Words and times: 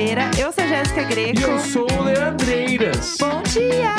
sexta-feira. 0.00 0.30
Eu 0.38 0.52
sou 0.52 0.64
a 0.64 0.66
Jéssica 0.66 1.02
E 1.02 1.04
Greco. 1.04 1.40
eu 1.40 1.58
sou 1.58 1.86
o 1.90 2.02
Leandreiras. 2.04 3.16
Bom 3.20 3.42
dia! 3.42 3.94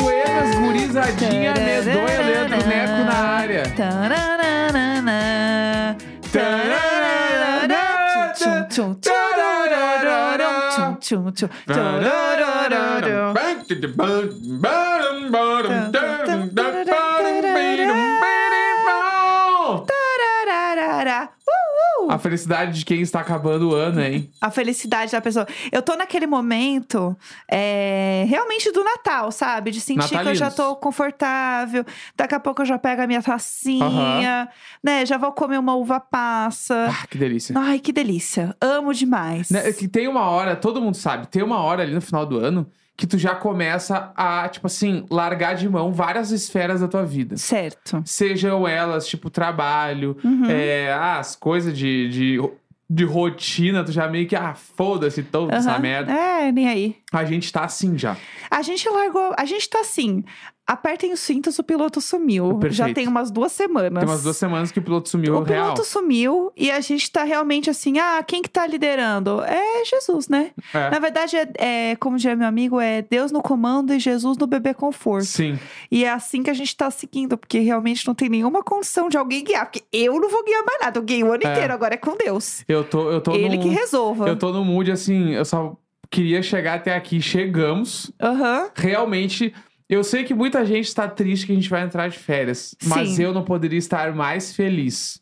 Buenas, 0.00 0.54
gurizadinha, 0.56 1.54
medonha, 1.54 2.20
Leandro 2.22 2.66
Neco 2.66 3.04
na 3.04 3.14
área. 3.14 3.62
Taranana, 3.76 5.18
taranana, 6.32 7.76
tchum, 8.34 8.64
tchum, 8.68 8.94
tchum, 8.94 8.94
tchum, 9.00 10.96
tchum, 11.00 11.32
tchum, 11.32 11.32
tchum. 11.32 11.48
Tararara. 19.86 21.28
Uh, 21.46 21.99
uh. 21.99 21.99
A 22.14 22.18
felicidade 22.18 22.78
de 22.78 22.84
quem 22.84 23.00
está 23.00 23.20
acabando 23.20 23.70
o 23.70 23.74
ano, 23.74 24.00
hein? 24.00 24.30
A 24.40 24.50
felicidade 24.50 25.12
da 25.12 25.20
pessoa. 25.20 25.46
Eu 25.70 25.80
tô 25.82 25.94
naquele 25.96 26.26
momento 26.26 27.16
é, 27.48 28.24
realmente 28.28 28.72
do 28.72 28.82
Natal, 28.82 29.30
sabe? 29.30 29.70
De 29.70 29.80
sentir 29.80 30.08
que 30.08 30.14
eu 30.14 30.34
já 30.34 30.46
Natalinos. 30.46 30.54
tô 30.54 30.76
confortável. 30.76 31.84
Daqui 32.16 32.34
a 32.34 32.40
pouco 32.40 32.62
eu 32.62 32.66
já 32.66 32.78
pego 32.78 33.02
a 33.02 33.06
minha 33.06 33.22
tacinha, 33.22 34.48
né? 34.82 35.06
Já 35.06 35.16
vou 35.16 35.32
comer 35.32 35.58
uma 35.58 35.74
uva 35.74 36.00
passa. 36.00 36.88
Ah, 36.90 37.06
que 37.06 37.16
delícia. 37.16 37.54
Ai, 37.56 37.78
que 37.78 37.92
delícia. 37.92 38.56
Amo 38.60 38.92
demais. 38.92 39.50
Né, 39.50 39.72
que 39.72 39.86
tem 39.88 40.08
uma 40.08 40.28
hora, 40.28 40.56
todo 40.56 40.80
mundo 40.80 40.96
sabe, 40.96 41.26
tem 41.28 41.42
uma 41.42 41.60
hora 41.60 41.82
ali 41.82 41.94
no 41.94 42.00
final 42.00 42.26
do 42.26 42.38
ano 42.38 42.66
que 43.00 43.06
tu 43.06 43.16
já 43.16 43.34
começa 43.34 44.12
a, 44.14 44.46
tipo 44.50 44.66
assim, 44.66 45.06
largar 45.10 45.54
de 45.54 45.66
mão 45.66 45.90
várias 45.90 46.30
esferas 46.30 46.82
da 46.82 46.86
tua 46.88 47.02
vida. 47.02 47.34
Certo. 47.38 48.02
Sejam 48.04 48.68
elas, 48.68 49.06
tipo, 49.08 49.30
trabalho, 49.30 50.18
Uhum. 50.22 50.44
é, 50.50 50.92
ah, 50.92 51.18
as 51.18 51.34
coisas 51.34 51.74
de, 51.76 52.10
de, 52.10 52.50
de 52.90 53.04
rotina, 53.04 53.82
tu 53.82 53.90
já 53.90 54.06
meio 54.06 54.26
que, 54.28 54.36
ah, 54.36 54.52
foda-se 54.54 55.22
toda 55.22 55.56
essa 55.56 55.70
Aham. 55.72 55.78
merda. 55.80 56.12
É, 56.12 56.52
nem 56.52 56.68
aí. 56.68 56.96
A 57.12 57.24
gente 57.24 57.52
tá 57.52 57.64
assim 57.64 57.98
já. 57.98 58.16
A 58.50 58.62
gente 58.62 58.88
largou. 58.88 59.34
A 59.36 59.44
gente 59.44 59.68
tá 59.68 59.80
assim. 59.80 60.22
Apertem 60.66 61.12
os 61.12 61.18
cintos, 61.18 61.58
o 61.58 61.64
piloto 61.64 62.00
sumiu. 62.00 62.50
Perfeito. 62.50 62.74
Já 62.74 62.94
tem 62.94 63.08
umas 63.08 63.28
duas 63.32 63.50
semanas. 63.50 63.98
Tem 63.98 64.08
umas 64.08 64.22
duas 64.22 64.36
semanas 64.36 64.70
que 64.70 64.78
o 64.78 64.82
piloto 64.82 65.08
sumiu 65.08 65.34
O 65.34 65.42
real. 65.42 65.64
piloto 65.72 65.84
sumiu 65.84 66.52
e 66.56 66.70
a 66.70 66.78
gente 66.78 67.10
tá 67.10 67.24
realmente 67.24 67.68
assim, 67.68 67.98
ah, 67.98 68.22
quem 68.22 68.40
que 68.40 68.48
tá 68.48 68.64
liderando? 68.68 69.42
É 69.42 69.84
Jesus, 69.84 70.28
né? 70.28 70.52
É. 70.72 70.90
Na 70.90 71.00
verdade, 71.00 71.36
é, 71.36 71.48
é, 71.58 71.96
como 71.96 72.16
diria 72.16 72.36
meu 72.36 72.46
amigo, 72.46 72.78
é 72.80 73.02
Deus 73.02 73.32
no 73.32 73.42
comando 73.42 73.92
e 73.92 73.98
Jesus 73.98 74.38
no 74.38 74.46
bebê 74.46 74.72
conforto. 74.72 75.24
Sim. 75.24 75.58
E 75.90 76.04
é 76.04 76.10
assim 76.12 76.40
que 76.44 76.50
a 76.50 76.54
gente 76.54 76.76
tá 76.76 76.88
seguindo, 76.88 77.36
porque 77.36 77.58
realmente 77.58 78.06
não 78.06 78.14
tem 78.14 78.28
nenhuma 78.28 78.62
condição 78.62 79.08
de 79.08 79.16
alguém 79.18 79.42
guiar. 79.42 79.66
Porque 79.66 79.82
eu 79.92 80.20
não 80.20 80.30
vou 80.30 80.44
guiar 80.44 80.64
mais 80.64 80.80
nada, 80.82 81.00
eu 81.00 81.02
guiei 81.02 81.24
o 81.24 81.32
ano 81.32 81.42
É. 81.44 81.50
inteiro, 81.50 81.72
agora 81.74 81.94
é 81.94 81.96
com 81.98 82.16
Deus. 82.16 82.62
Eu 82.68 82.84
tô, 82.84 83.10
eu 83.10 83.20
tô 83.20 83.32
Ele 83.34 83.56
num, 83.56 83.62
que 83.64 83.68
resolva. 83.70 84.28
Eu 84.28 84.36
tô 84.38 84.52
no 84.52 84.64
mood 84.64 84.92
assim, 84.92 85.30
eu 85.30 85.44
só 85.44 85.76
queria 86.10 86.42
chegar 86.42 86.74
até 86.74 86.94
aqui. 86.94 87.20
Chegamos. 87.22 88.10
Aham. 88.20 88.68
Realmente, 88.74 89.54
eu 89.88 90.02
sei 90.04 90.24
que 90.24 90.34
muita 90.34 90.64
gente 90.64 90.86
está 90.86 91.08
triste 91.08 91.46
que 91.46 91.52
a 91.52 91.54
gente 91.54 91.70
vai 91.70 91.82
entrar 91.82 92.08
de 92.08 92.18
férias. 92.18 92.74
Mas 92.84 93.10
Sim. 93.10 93.22
eu 93.24 93.32
não 93.32 93.42
poderia 93.44 93.78
estar 93.78 94.12
mais 94.14 94.54
feliz. 94.54 95.20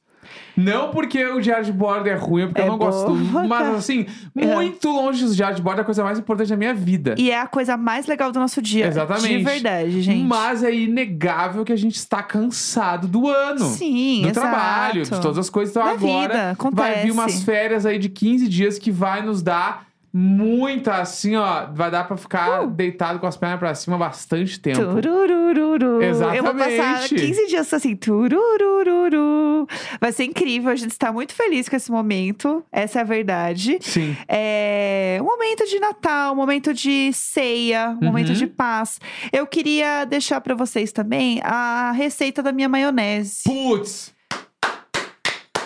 Não 0.54 0.90
porque 0.90 1.24
o 1.24 1.40
diário 1.40 1.64
de 1.64 1.72
bordo 1.72 2.06
é 2.06 2.14
ruim, 2.14 2.42
é 2.42 2.46
porque 2.48 2.60
É 2.60 2.64
eu 2.64 2.68
não 2.68 2.76
gosto. 2.76 3.14
boa, 3.14 3.46
Mas 3.46 3.66
tá. 3.68 3.74
assim, 3.76 4.04
É. 4.36 4.54
muito 4.54 4.90
longe 4.90 5.24
do 5.24 5.34
diário 5.34 5.56
de 5.56 5.62
bordo 5.62 5.78
é 5.78 5.82
a 5.82 5.84
coisa 5.84 6.04
mais 6.04 6.18
importante 6.18 6.48
da 6.50 6.56
minha 6.56 6.74
vida. 6.74 7.14
E 7.16 7.30
é 7.30 7.40
a 7.40 7.46
coisa 7.46 7.78
mais 7.78 8.06
legal 8.06 8.30
do 8.30 8.38
nosso 8.38 8.60
dia. 8.60 8.86
Exatamente. 8.88 9.38
De 9.38 9.42
verdade, 9.44 10.02
gente. 10.02 10.22
Mas 10.24 10.62
é 10.62 10.74
inegável 10.74 11.64
que 11.64 11.72
a 11.72 11.76
gente 11.76 11.94
está 11.94 12.22
cansado 12.22 13.08
do 13.08 13.26
ano. 13.26 13.64
Sim, 13.66 14.20
do 14.22 14.28
exato. 14.28 14.40
trabalho, 14.48 15.02
de 15.04 15.10
todas 15.20 15.38
as 15.38 15.48
coisas. 15.48 15.74
Então 15.74 15.84
Da 15.86 15.92
agora 15.92 16.28
vida, 16.28 16.50
acontece. 16.50 16.76
vai 16.92 17.02
vir 17.04 17.10
umas 17.12 17.42
férias 17.42 17.86
aí 17.86 17.98
de 17.98 18.10
15 18.10 18.48
dias 18.48 18.78
que 18.78 18.90
vai 18.90 19.22
nos 19.24 19.40
dar 19.42 19.86
muita, 20.12 20.96
assim, 20.96 21.36
ó. 21.36 21.66
Vai 21.72 21.90
dar 21.90 22.04
pra 22.06 22.16
ficar 22.16 22.62
Uh. 22.62 22.66
deitado 22.70 23.18
com 23.18 23.26
as 23.26 23.36
pernas 23.36 23.58
pra 23.58 23.74
cima 23.74 23.96
bastante 23.98 24.58
tempo. 24.60 24.78
Tururururu. 24.78 26.02
Eu 26.02 26.14
vou 26.44 26.54
passar 26.54 26.70
Exatamente. 26.70 27.14
15 27.14 27.46
dias 27.46 27.72
assim, 27.74 27.94
tururururu. 27.96 29.66
Vai 30.00 30.12
ser 30.12 30.24
incrível, 30.24 30.70
a 30.70 30.76
gente 30.76 30.90
está 30.92 31.12
muito 31.12 31.32
feliz 31.34 31.68
com 31.68 31.76
esse 31.76 31.90
momento. 31.90 32.64
Essa 32.72 32.98
é 33.00 33.02
a 33.02 33.04
verdade. 33.04 33.78
Sim. 33.80 34.16
É 34.28 35.18
um 35.20 35.24
momento 35.24 35.64
de 35.66 35.78
Natal, 35.78 36.32
um 36.32 36.36
momento 36.36 36.72
de 36.74 37.12
ceia, 37.12 37.96
um 38.00 38.06
momento 38.06 38.28
Uhum. 38.28 38.34
de 38.34 38.46
paz. 38.46 39.00
Eu 39.32 39.46
queria 39.46 40.04
deixar 40.04 40.40
pra 40.40 40.54
vocês 40.54 40.92
também 40.92 41.40
a 41.42 41.92
receita 41.92 42.42
da 42.42 42.52
minha 42.52 42.68
maionese. 42.68 43.42
Putz! 43.44 44.16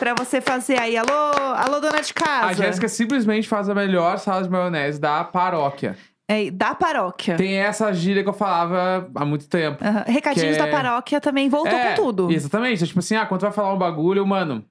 Pra 0.03 0.15
você 0.15 0.41
fazer 0.41 0.81
aí. 0.81 0.97
Alô, 0.97 1.13
alô, 1.55 1.79
dona 1.79 2.01
de 2.03 2.13
casa. 2.13 2.47
A 2.49 2.53
Jéssica 2.53 2.89
simplesmente 2.89 3.47
faz 3.47 3.69
a 3.69 3.75
melhor 3.75 4.19
salada 4.19 4.43
de 4.43 4.51
maionese 4.51 5.01
da 5.01 5.23
paróquia. 5.23 5.97
É, 6.27 6.51
da 6.51 6.75
paróquia. 6.75 7.37
Tem 7.37 7.55
essa 7.55 7.93
gíria 7.93 8.25
que 8.25 8.29
eu 8.29 8.33
falava 8.33 9.09
há 9.15 9.25
muito 9.25 9.49
tempo. 9.49 9.79
Aham. 9.81 10.03
Recadinhos 10.09 10.57
é- 10.57 10.59
da 10.59 10.67
paróquia 10.67 11.21
também 11.21 11.49
voltou 11.49 11.71
É, 11.79 11.91
com 11.95 12.03
tudo. 12.03 12.33
Exatamente. 12.33 12.83
É 12.83 12.87
Tipo 12.89 12.99
assim, 12.99 13.15
ah, 13.15 13.25
quando 13.27 13.43
tu 13.43 13.45
vai 13.45 13.53
falar 13.53 13.73
um 13.73 13.79
bagulho, 13.79 14.27
mano, 14.27 14.65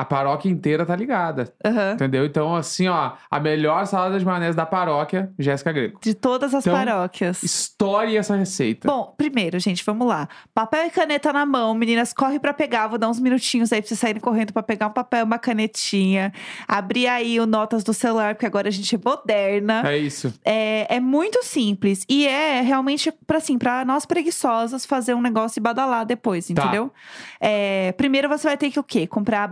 a 0.00 0.04
paróquia 0.04 0.48
inteira 0.50 0.86
tá 0.86 0.94
ligada. 0.94 1.52
Aham. 1.64 1.92
Entendeu? 1.94 2.24
Então, 2.24 2.54
assim, 2.54 2.86
ó, 2.88 3.12
a 3.30 3.40
melhor 3.40 3.86
salada 3.86 4.18
de 4.18 4.24
maionese 4.24 4.56
da 4.56 4.64
paróquia, 4.66 5.32
Jéssica 5.38 5.72
Greco. 5.72 6.00
De 6.00 6.14
todas 6.14 6.54
as 6.54 6.64
Então, 6.66 6.76
paróquias. 6.78 7.42
Estoure 7.42 8.16
essa 8.16 8.36
receita. 8.36 8.86
Bom, 8.86 9.14
primeiro, 9.16 9.58
gente, 9.58 9.84
vamos 9.84 10.06
lá. 10.06 10.28
Papel 10.54 10.86
e 10.86 10.90
caneta 10.90 11.32
na 11.32 11.44
mão, 11.44 11.74
meninas, 11.74 12.12
corre 12.12 12.38
pra 12.38 12.52
pegar. 12.54 12.86
Vou 12.86 12.98
dar 12.98 13.08
uns 13.08 13.18
minutinhos 13.18 13.72
aí 13.72 13.80
pra 13.80 13.88
vocês 13.88 13.98
saírem 13.98 14.20
correndo 14.20 14.52
pra 14.52 14.62
pegar 14.62 14.86
um 14.86 14.92
papel 14.92 15.20
e 15.20 15.22
uma 15.24 15.38
canetinha. 15.38 16.32
Abrir 16.66 17.08
aí 17.08 17.40
o 17.40 17.46
notas 17.46 17.82
do 17.82 17.92
celular, 17.92 18.34
porque 18.34 18.46
agora 18.46 18.68
a 18.68 18.72
gente 18.72 18.94
é 18.94 18.98
moderna. 19.04 19.82
É 19.84 19.98
isso. 19.98 20.32
É, 20.44 20.96
é 20.96 21.00
muito 21.00 21.42
simples. 21.44 22.04
E 22.08 22.26
é 22.26 22.60
realmente, 22.60 23.12
pra, 23.26 23.38
assim, 23.38 23.58
pra 23.58 23.84
nós 23.84 24.06
preguiçosas 24.06 24.86
fazer 24.86 25.14
um 25.14 25.20
negócio 25.20 25.58
e 25.58 25.62
badalar 25.62 26.06
depois, 26.06 26.46
Tá. 26.46 26.52
entendeu? 26.62 26.92
É, 27.40 27.92
primeiro 27.92 28.28
você 28.28 28.46
vai 28.46 28.56
ter 28.56 28.70
que 28.70 28.78
o 28.78 28.84
quê? 28.84 29.06
Comprar 29.06 29.46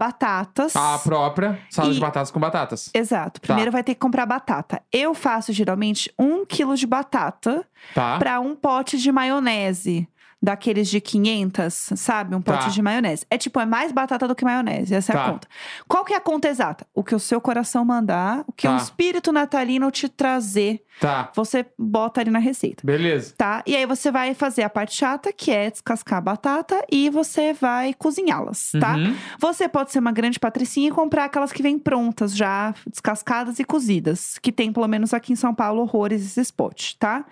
batatas. 0.45 0.77
A 0.77 0.99
própria 0.99 1.59
salada 1.71 1.93
E- 1.93 1.95
de 1.95 2.01
batatas 2.01 2.31
com 2.31 2.41
batatas. 2.41 2.91
Exato. 2.93 3.41
Tá. 3.41 3.47
Primeiro 3.47 3.71
vai 3.73 3.83
ter 3.83 3.95
que 3.95 4.01
comprar 4.01 4.27
batata. 4.27 4.83
Eu 4.93 5.15
faço 5.15 5.53
geralmente 5.53 6.13
um 6.19 6.45
quilo 6.45 6.77
de 6.77 6.87
batata 6.87 7.65
Tá? 7.95 8.19
para 8.19 8.41
um 8.41 8.55
pote 8.55 8.99
de 8.99 9.11
maionese. 9.13 10.09
Daqueles 10.47 10.87
de 10.89 11.01
500, 11.01 11.75
sabe? 11.97 12.37
Um 12.37 12.41
pote 12.41 12.67
Tá. 12.67 12.71
de 12.71 12.81
maionese. 12.81 13.27
É 13.29 13.37
tipo, 13.37 13.59
é 13.59 13.67
mais 13.67 13.91
batata 13.91 14.29
do 14.29 14.35
que 14.37 14.45
maionese. 14.45 14.95
Essa 14.95 15.13
é 15.13 15.17
a 15.17 15.19
Tá. 15.25 15.33
conta. 15.33 15.49
Qual 15.89 16.05
que 16.05 16.13
é 16.15 16.17
a 16.17 16.21
conta 16.21 16.47
exata? 16.47 16.87
O 16.95 17.03
que 17.03 17.17
o 17.17 17.19
seu 17.19 17.41
coração 17.41 17.85
mandar, 17.85 18.45
o 18.47 18.53
que 18.53 18.69
Tá. 18.69 18.75
o 18.75 18.77
espírito 18.77 19.33
natalino 19.33 19.91
te 19.91 20.09
trazer, 20.09 20.85
Tá. 21.01 21.33
você 21.35 21.67
bota 21.77 22.21
ali 22.21 22.31
na 22.31 22.39
receita. 22.39 22.87
Beleza. 22.87 23.35
Tá? 23.37 23.61
E 23.67 23.75
aí 23.75 23.85
você 23.87 24.09
vai 24.13 24.35
fazer 24.35 24.63
a 24.63 24.71
parte 24.71 24.95
chata, 24.95 25.33
que 25.33 25.51
é 25.51 25.69
descascar 25.69 26.19
a 26.19 26.21
batata, 26.23 26.81
e 26.93 27.11
você 27.11 27.53
vai 27.53 27.93
cozinhá-las, 27.93 28.71
tá? 28.81 28.95
Uhum. 28.95 29.17
Você 29.41 29.69
pode 29.69 29.91
ser 29.91 29.99
uma 29.99 30.13
grande 30.13 30.39
patricinha 30.39 30.87
e 30.89 30.93
comprar 30.93 31.25
aquelas 31.25 31.51
que 31.53 31.61
vêm 31.61 31.77
prontas, 31.77 32.37
já 32.37 32.73
descascadas 32.89 33.59
e 33.59 33.65
cozidas. 33.65 34.39
Que 34.39 34.53
tem, 34.53 34.73
pelo 34.73 34.87
menos 34.87 35.13
aqui 35.13 35.33
em 35.33 35.37
São 35.37 35.53
Paulo, 35.53 35.83
horrores 35.83 36.25
esse 36.25 36.41
spot, 36.41 36.93
tá? 37.01 37.25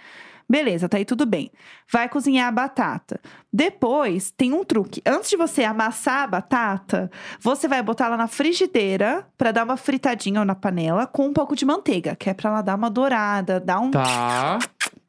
Beleza, 0.48 0.88
tá 0.88 0.98
aí 0.98 1.04
tudo 1.04 1.24
bem. 1.24 1.50
Vai 1.90 2.08
cozinhar 2.08 2.48
a 2.48 2.52
batata. 2.52 3.18
Depois, 3.52 4.30
tem 4.36 4.52
um 4.52 4.62
truque. 4.64 5.00
Antes 5.06 5.30
de 5.30 5.36
você 5.36 5.64
amassar 5.64 6.24
a 6.24 6.26
batata, 6.26 7.10
você 7.40 7.66
vai 7.66 7.82
botar 7.82 8.06
ela 8.06 8.16
na 8.16 8.26
frigideira 8.28 9.26
pra 9.38 9.52
dar 9.52 9.64
uma 9.64 9.76
fritadinha 9.76 10.44
na 10.44 10.54
panela 10.54 11.06
com 11.06 11.26
um 11.26 11.32
pouco 11.32 11.56
de 11.56 11.64
manteiga, 11.64 12.14
que 12.14 12.28
é 12.28 12.34
pra 12.34 12.50
ela 12.50 12.62
dar 12.62 12.74
uma 12.74 12.90
dourada, 12.90 13.58
dar 13.58 13.80
um. 13.80 13.90
Tá. 13.90 14.58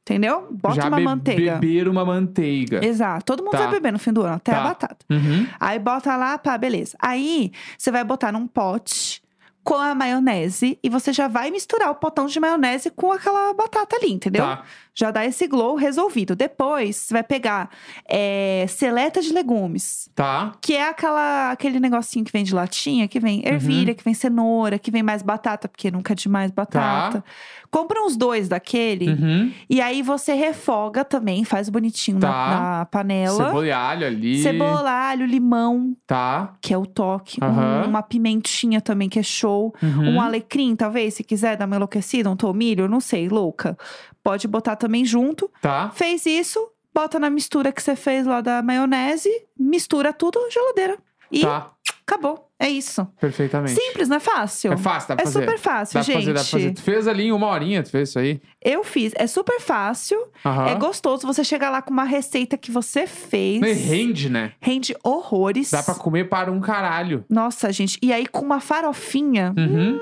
Entendeu? 0.01 0.47
Bota 0.51 0.75
Já 0.75 0.87
uma 0.87 0.97
be- 0.97 1.03
manteiga. 1.03 1.53
beber 1.55 1.87
uma 1.87 2.05
manteiga. 2.05 2.85
Exato. 2.85 3.25
Todo 3.25 3.43
mundo 3.43 3.53
Tá. 3.53 3.57
vai 3.63 3.71
beber 3.71 3.91
no 3.91 3.97
fim 3.97 4.13
do 4.13 4.21
ano, 4.21 4.35
até 4.35 4.51
Tá. 4.51 4.59
a 4.59 4.63
batata. 4.63 4.97
Uhum. 5.09 5.47
Aí 5.59 5.79
bota 5.79 6.15
lá, 6.15 6.37
pá, 6.37 6.55
beleza. 6.59 6.95
Aí 7.01 7.51
você 7.75 7.91
vai 7.91 8.03
botar 8.03 8.31
num 8.31 8.45
pote 8.45 9.21
com 9.65 9.73
a 9.73 9.93
maionese 9.95 10.77
e 10.83 10.89
você 10.89 11.11
já 11.11 11.27
vai 11.27 11.49
misturar 11.49 11.89
o 11.89 11.95
potão 11.95 12.27
de 12.27 12.39
maionese 12.39 12.91
com 12.91 13.11
aquela 13.11 13.51
batata 13.53 13.95
ali, 13.97 14.13
entendeu? 14.13 14.43
Tá. 14.45 14.63
Já 14.93 15.09
dá 15.11 15.25
esse 15.25 15.45
glow 15.47 15.75
resolvido. 15.75 16.35
Depois 16.35 16.95
você 16.97 17.13
vai 17.15 17.23
pegar 17.23 17.69
é, 18.07 18.65
seleta 18.69 19.19
de 19.21 19.33
legumes. 19.33 20.07
Tá. 20.15 20.53
Que 20.61 20.75
é 20.75 20.87
aquela, 20.87 21.51
aquele 21.51 21.79
negocinho 21.81 22.23
que 22.23 22.31
vem 22.31 22.43
de 22.45 22.53
latinha, 22.53 23.07
que 23.07 23.19
vem 23.19 23.41
ervilha, 23.45 23.89
Uhum. 23.89 23.95
que 23.95 24.03
vem 24.05 24.13
cenoura, 24.13 24.77
que 24.79 24.91
vem 24.91 25.01
mais 25.03 25.21
batata, 25.23 25.67
porque 25.67 25.89
nunca 25.91 26.13
é 26.13 26.15
demais 26.15 26.51
batata. 26.51 27.23
Compra 27.71 28.01
uns 28.05 28.15
dois 28.15 28.47
daquele. 28.47 29.09
Uhum. 29.09 29.51
E 29.69 29.81
aí 29.81 30.01
você 30.03 30.33
refoga 30.33 31.03
também, 31.03 31.43
faz 31.43 31.67
bonitinho 31.69 32.19
na- 32.19 32.27
Tá. 32.31 32.49
na, 32.79 32.85
panela. 32.85 33.45
Cebola 33.47 33.65
e 33.67 33.71
alho 33.71 34.07
ali. 34.07 34.41
Cebola, 34.43 34.91
alho, 34.91 35.25
limão, 35.25 35.93
Tá. 36.07 36.53
que 36.61 36.73
é 36.73 36.77
o 36.77 36.85
toque. 36.85 37.43
Um- 37.43 37.47
Aham. 37.47 37.85
uma 37.87 38.03
pimentinha 38.03 38.79
também, 38.79 39.09
que 39.09 39.19
é 39.19 39.23
show. 39.23 39.54
Uhum. 39.81 40.15
Um 40.15 40.21
alecrim, 40.21 40.75
talvez, 40.75 41.15
se 41.15 41.23
quiser 41.23 41.57
dar 41.57 41.65
uma 41.65 41.75
enlouquecida, 41.75 42.29
um 42.29 42.35
tomilho, 42.35 42.87
não 42.87 42.99
sei, 42.99 43.27
louca. 43.29 43.77
Pode 44.23 44.47
botar 44.47 44.75
também 44.75 45.05
junto. 45.05 45.51
Tá. 45.61 45.91
Fez 45.93 46.25
isso, 46.25 46.59
bota 46.93 47.19
na 47.19 47.29
mistura 47.29 47.71
que 47.71 47.81
você 47.81 47.95
fez 47.95 48.25
lá 48.25 48.41
da 48.41 48.61
maionese, 48.61 49.29
mistura 49.57 50.13
tudo, 50.13 50.39
geladeira. 50.49 50.97
E 51.31 51.41
Tá. 51.41 51.71
Acabou. 52.07 52.47
É 52.59 52.69
isso. 52.69 53.05
Perfeitamente. 53.19 53.73
Simples, 53.73 54.07
não 54.07 54.17
é 54.17 54.19
fácil? 54.19 54.71
É 54.71 54.77
fácil, 54.77 55.09
dá 55.09 55.15
pra 55.15 55.23
É 55.23 55.25
fazer. 55.25 55.39
super 55.39 55.59
fácil, 55.59 55.93
Dá 55.95 56.03
pra 56.03 56.13
gente. 56.13 56.15
fazer, 56.21 56.33
dá 56.33 56.39
pra 56.41 56.49
fazer. 56.49 56.71
Tu 56.73 56.81
fez 56.83 57.07
ali 57.07 57.23
em 57.25 57.31
uma 57.31 57.47
horinha, 57.47 57.81
tu 57.83 57.89
fez 57.89 58.09
isso 58.09 58.19
aí. 58.19 58.39
Eu 58.63 58.83
fiz. 58.83 59.11
É 59.15 59.25
super 59.27 59.59
fácil. 59.59 60.17
Aham. 60.45 60.67
É 60.67 60.75
gostoso 60.75 61.25
você 61.27 61.43
chegar 61.43 61.69
lá 61.71 61.81
com 61.81 61.91
uma 61.91 62.03
receita 62.03 62.57
que 62.57 62.71
você 62.71 63.07
fez. 63.07 63.59
Rende, 63.85 64.29
né? 64.29 64.53
Rende 64.61 64.95
horrores. 65.03 65.71
Dá 65.71 65.81
pra 65.83 65.95
comer 65.95 66.29
para 66.29 66.51
um 66.51 66.61
caralho. 66.61 67.25
Nossa, 67.29 67.71
gente. 67.73 67.97
E 68.01 68.13
aí, 68.13 68.25
com 68.27 68.41
uma 68.45 68.59
farofinha, 68.59 69.53
Uhum. 69.57 69.99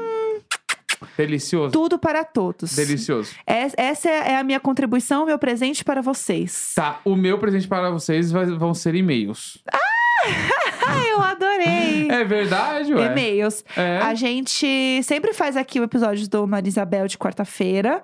Delicioso. 1.17 1.71
tudo 1.71 1.97
para 1.99 2.23
todos. 2.23 2.75
Delicioso. 2.75 3.33
Es- 3.47 3.73
Essa 3.77 4.09
é 4.09 4.31
é 4.33 4.37
a 4.37 4.43
minha 4.43 4.59
contribuição, 4.59 5.25
meu 5.25 5.37
presente 5.39 5.83
para 5.83 6.01
vocês. 6.01 6.73
Tá, 6.75 6.99
o 7.03 7.15
meu 7.15 7.37
presente 7.39 7.67
para 7.67 7.89
vocês 7.91 8.31
vai- 8.31 8.45
vão 8.45 8.73
ser 8.73 8.93
e-mails. 8.95 9.57
Ah, 9.71 9.79
eu 11.11 11.21
adorei! 11.21 12.07
É 12.09 12.23
verdade, 12.23 12.93
ué? 12.93 13.05
E-mails. 13.11 13.63
É. 13.75 13.97
A 13.99 14.13
gente 14.13 15.01
sempre 15.03 15.33
faz 15.33 15.57
aqui 15.57 15.79
o 15.79 15.83
episódio 15.83 16.29
do 16.29 16.47
Marisabel 16.47 17.07
de 17.07 17.17
quarta-feira, 17.17 18.03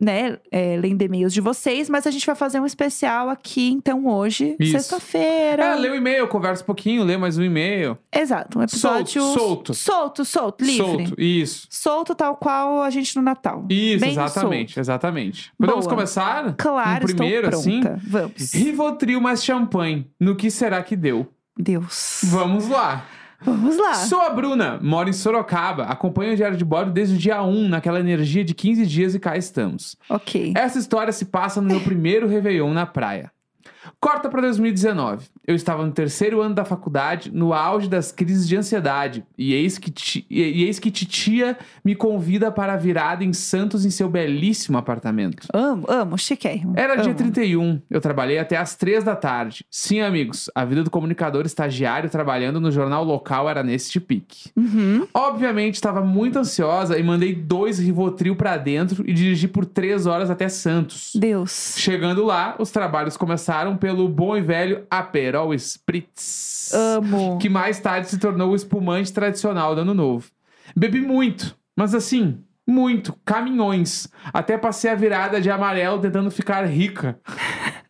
né? 0.00 0.38
É, 0.52 0.76
lendo 0.76 1.02
e-mails 1.02 1.32
de 1.32 1.40
vocês, 1.40 1.88
mas 1.90 2.06
a 2.06 2.10
gente 2.10 2.24
vai 2.24 2.34
fazer 2.36 2.60
um 2.60 2.66
especial 2.66 3.28
aqui, 3.28 3.70
então, 3.70 4.06
hoje, 4.06 4.56
sexta-feira. 4.60 5.64
É, 5.64 5.74
lê 5.74 5.90
o 5.90 5.94
e-mail, 5.96 6.28
conversa 6.28 6.62
um 6.62 6.66
pouquinho, 6.66 7.02
lê 7.02 7.16
mais 7.16 7.38
um 7.38 7.42
e-mail. 7.42 7.98
Exato, 8.14 8.58
um 8.58 8.62
episódio. 8.62 9.20
Solto, 9.22 9.38
solto. 9.40 9.74
Solto, 9.74 10.24
solto, 10.24 10.64
livre. 10.64 11.06
Solto, 11.06 11.20
isso. 11.20 11.66
Solto, 11.70 12.14
tal 12.14 12.36
qual 12.36 12.82
a 12.82 12.90
gente 12.90 13.16
no 13.16 13.22
Natal. 13.22 13.66
Isso, 13.68 14.00
Bem 14.00 14.10
exatamente, 14.10 14.74
solto. 14.74 14.80
exatamente. 14.80 15.52
Podemos 15.58 15.86
Boa. 15.86 15.96
começar? 15.96 16.54
Claro, 16.56 17.04
um 17.04 17.06
primeiro, 17.06 17.46
estou 17.46 17.60
assim? 17.60 17.80
pronta. 17.80 18.00
Vamos. 18.06 18.52
Rivotril 18.52 19.20
mais 19.20 19.44
champanhe. 19.44 20.06
No 20.20 20.36
que 20.36 20.50
será 20.50 20.82
que 20.82 20.94
deu? 20.94 21.26
Deus. 21.56 22.20
Vamos 22.24 22.68
lá. 22.68 23.06
Vamos 23.42 23.78
lá. 23.78 23.94
Sou 23.94 24.20
a 24.20 24.30
Bruna, 24.30 24.78
moro 24.82 25.08
em 25.08 25.14
Sorocaba, 25.14 25.84
acompanho 25.84 26.34
o 26.34 26.36
Diário 26.36 26.58
de 26.58 26.64
Bordo 26.64 26.92
desde 26.92 27.14
o 27.14 27.18
dia 27.18 27.42
1, 27.42 27.68
naquela 27.68 27.98
energia 27.98 28.44
de 28.44 28.54
15 28.54 28.86
dias 28.86 29.14
e 29.14 29.18
cá 29.18 29.36
estamos. 29.36 29.96
Ok. 30.10 30.52
Essa 30.54 30.78
história 30.78 31.12
se 31.12 31.24
passa 31.24 31.60
no 31.60 31.68
meu 31.68 31.80
primeiro 31.80 32.28
Réveillon 32.28 32.72
na 32.74 32.84
praia. 32.84 33.32
Corta 34.00 34.28
para 34.28 34.40
2019. 34.42 35.26
Eu 35.46 35.54
estava 35.54 35.84
no 35.84 35.92
terceiro 35.92 36.40
ano 36.40 36.54
da 36.54 36.64
faculdade, 36.64 37.30
no 37.32 37.52
auge 37.52 37.88
das 37.88 38.12
crises 38.12 38.46
de 38.48 38.56
ansiedade, 38.56 39.24
e 39.36 39.52
eis 39.54 39.78
que, 39.78 39.90
ti- 39.90 40.26
e 40.30 40.64
eis 40.64 40.78
que 40.78 40.90
titia 40.90 41.56
me 41.84 41.94
convida 41.94 42.52
para 42.52 42.74
a 42.74 42.76
virada 42.76 43.24
em 43.24 43.32
Santos 43.32 43.84
em 43.84 43.90
seu 43.90 44.08
belíssimo 44.08 44.78
apartamento. 44.78 45.46
Amo, 45.52 45.84
amo, 45.88 46.18
chiquérrimo. 46.18 46.74
Era 46.76 46.94
dia 46.96 47.06
amo. 47.06 47.14
31, 47.14 47.80
eu 47.90 48.00
trabalhei 48.00 48.38
até 48.38 48.56
às 48.56 48.74
3 48.76 49.02
da 49.02 49.16
tarde. 49.16 49.64
Sim, 49.70 50.00
amigos, 50.00 50.50
a 50.54 50.64
vida 50.64 50.84
do 50.84 50.90
comunicador 50.90 51.44
estagiário 51.46 52.08
trabalhando 52.10 52.60
no 52.60 52.70
jornal 52.70 53.02
local 53.04 53.48
era 53.48 53.62
nesse 53.62 53.98
pique. 54.00 54.50
Uhum. 54.56 55.06
Obviamente, 55.12 55.74
estava 55.74 56.00
muito 56.02 56.38
ansiosa 56.38 56.98
e 56.98 57.02
mandei 57.02 57.34
dois 57.34 57.78
Rivotril 57.78 58.36
pra 58.36 58.56
dentro 58.56 59.02
e 59.08 59.12
dirigi 59.12 59.48
por 59.48 59.64
três 59.66 60.06
horas 60.06 60.30
até 60.30 60.48
Santos. 60.48 61.12
Deus. 61.14 61.74
Chegando 61.76 62.24
lá, 62.24 62.54
os 62.58 62.70
trabalhos 62.70 63.16
começaram 63.16 63.69
pelo 63.76 64.08
bom 64.08 64.36
e 64.36 64.40
velho 64.40 64.86
Aperol 64.90 65.54
Spritz, 65.54 66.72
Amo. 66.74 67.38
que 67.38 67.48
mais 67.48 67.78
tarde 67.80 68.08
se 68.08 68.18
tornou 68.18 68.50
o 68.50 68.56
espumante 68.56 69.12
tradicional 69.12 69.74
do 69.74 69.82
Ano 69.82 69.94
Novo. 69.94 70.30
Bebi 70.76 71.00
muito, 71.00 71.56
mas 71.76 71.94
assim, 71.94 72.38
muito, 72.66 73.14
caminhões. 73.24 74.08
Até 74.32 74.56
passei 74.56 74.90
a 74.90 74.94
virada 74.94 75.40
de 75.40 75.50
amarelo 75.50 76.00
tentando 76.00 76.30
ficar 76.30 76.64
rica. 76.64 77.18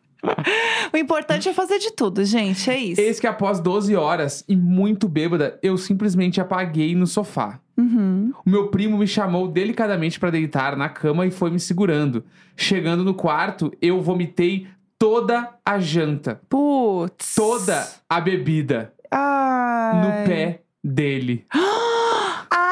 O 0.93 0.97
importante 0.97 1.49
é 1.49 1.53
fazer 1.53 1.79
de 1.79 1.91
tudo, 1.93 2.23
gente. 2.23 2.69
É 2.69 2.77
isso. 2.77 3.01
Eis 3.01 3.19
que 3.19 3.25
após 3.25 3.59
12 3.59 3.95
horas 3.95 4.43
e 4.47 4.55
muito 4.55 5.07
bêbada, 5.07 5.57
eu 5.63 5.77
simplesmente 5.77 6.39
apaguei 6.39 6.93
no 6.93 7.07
sofá. 7.07 7.59
Uhum. 7.77 8.31
O 8.45 8.49
meu 8.49 8.67
primo 8.67 8.97
me 8.97 9.07
chamou 9.07 9.47
delicadamente 9.47 10.19
para 10.19 10.29
deitar 10.29 10.75
na 10.75 10.89
cama 10.89 11.25
e 11.25 11.31
foi 11.31 11.49
me 11.49 11.59
segurando. 11.59 12.23
Chegando 12.55 13.03
no 13.03 13.13
quarto, 13.13 13.71
eu 13.81 14.01
vomitei 14.01 14.67
toda 15.01 15.57
a 15.65 15.79
janta, 15.79 16.39
Putz. 16.47 17.33
toda 17.33 17.87
a 18.07 18.21
bebida 18.21 18.93
Ai. 19.09 19.95
no 19.99 20.27
pé 20.27 20.61
dele. 20.83 21.47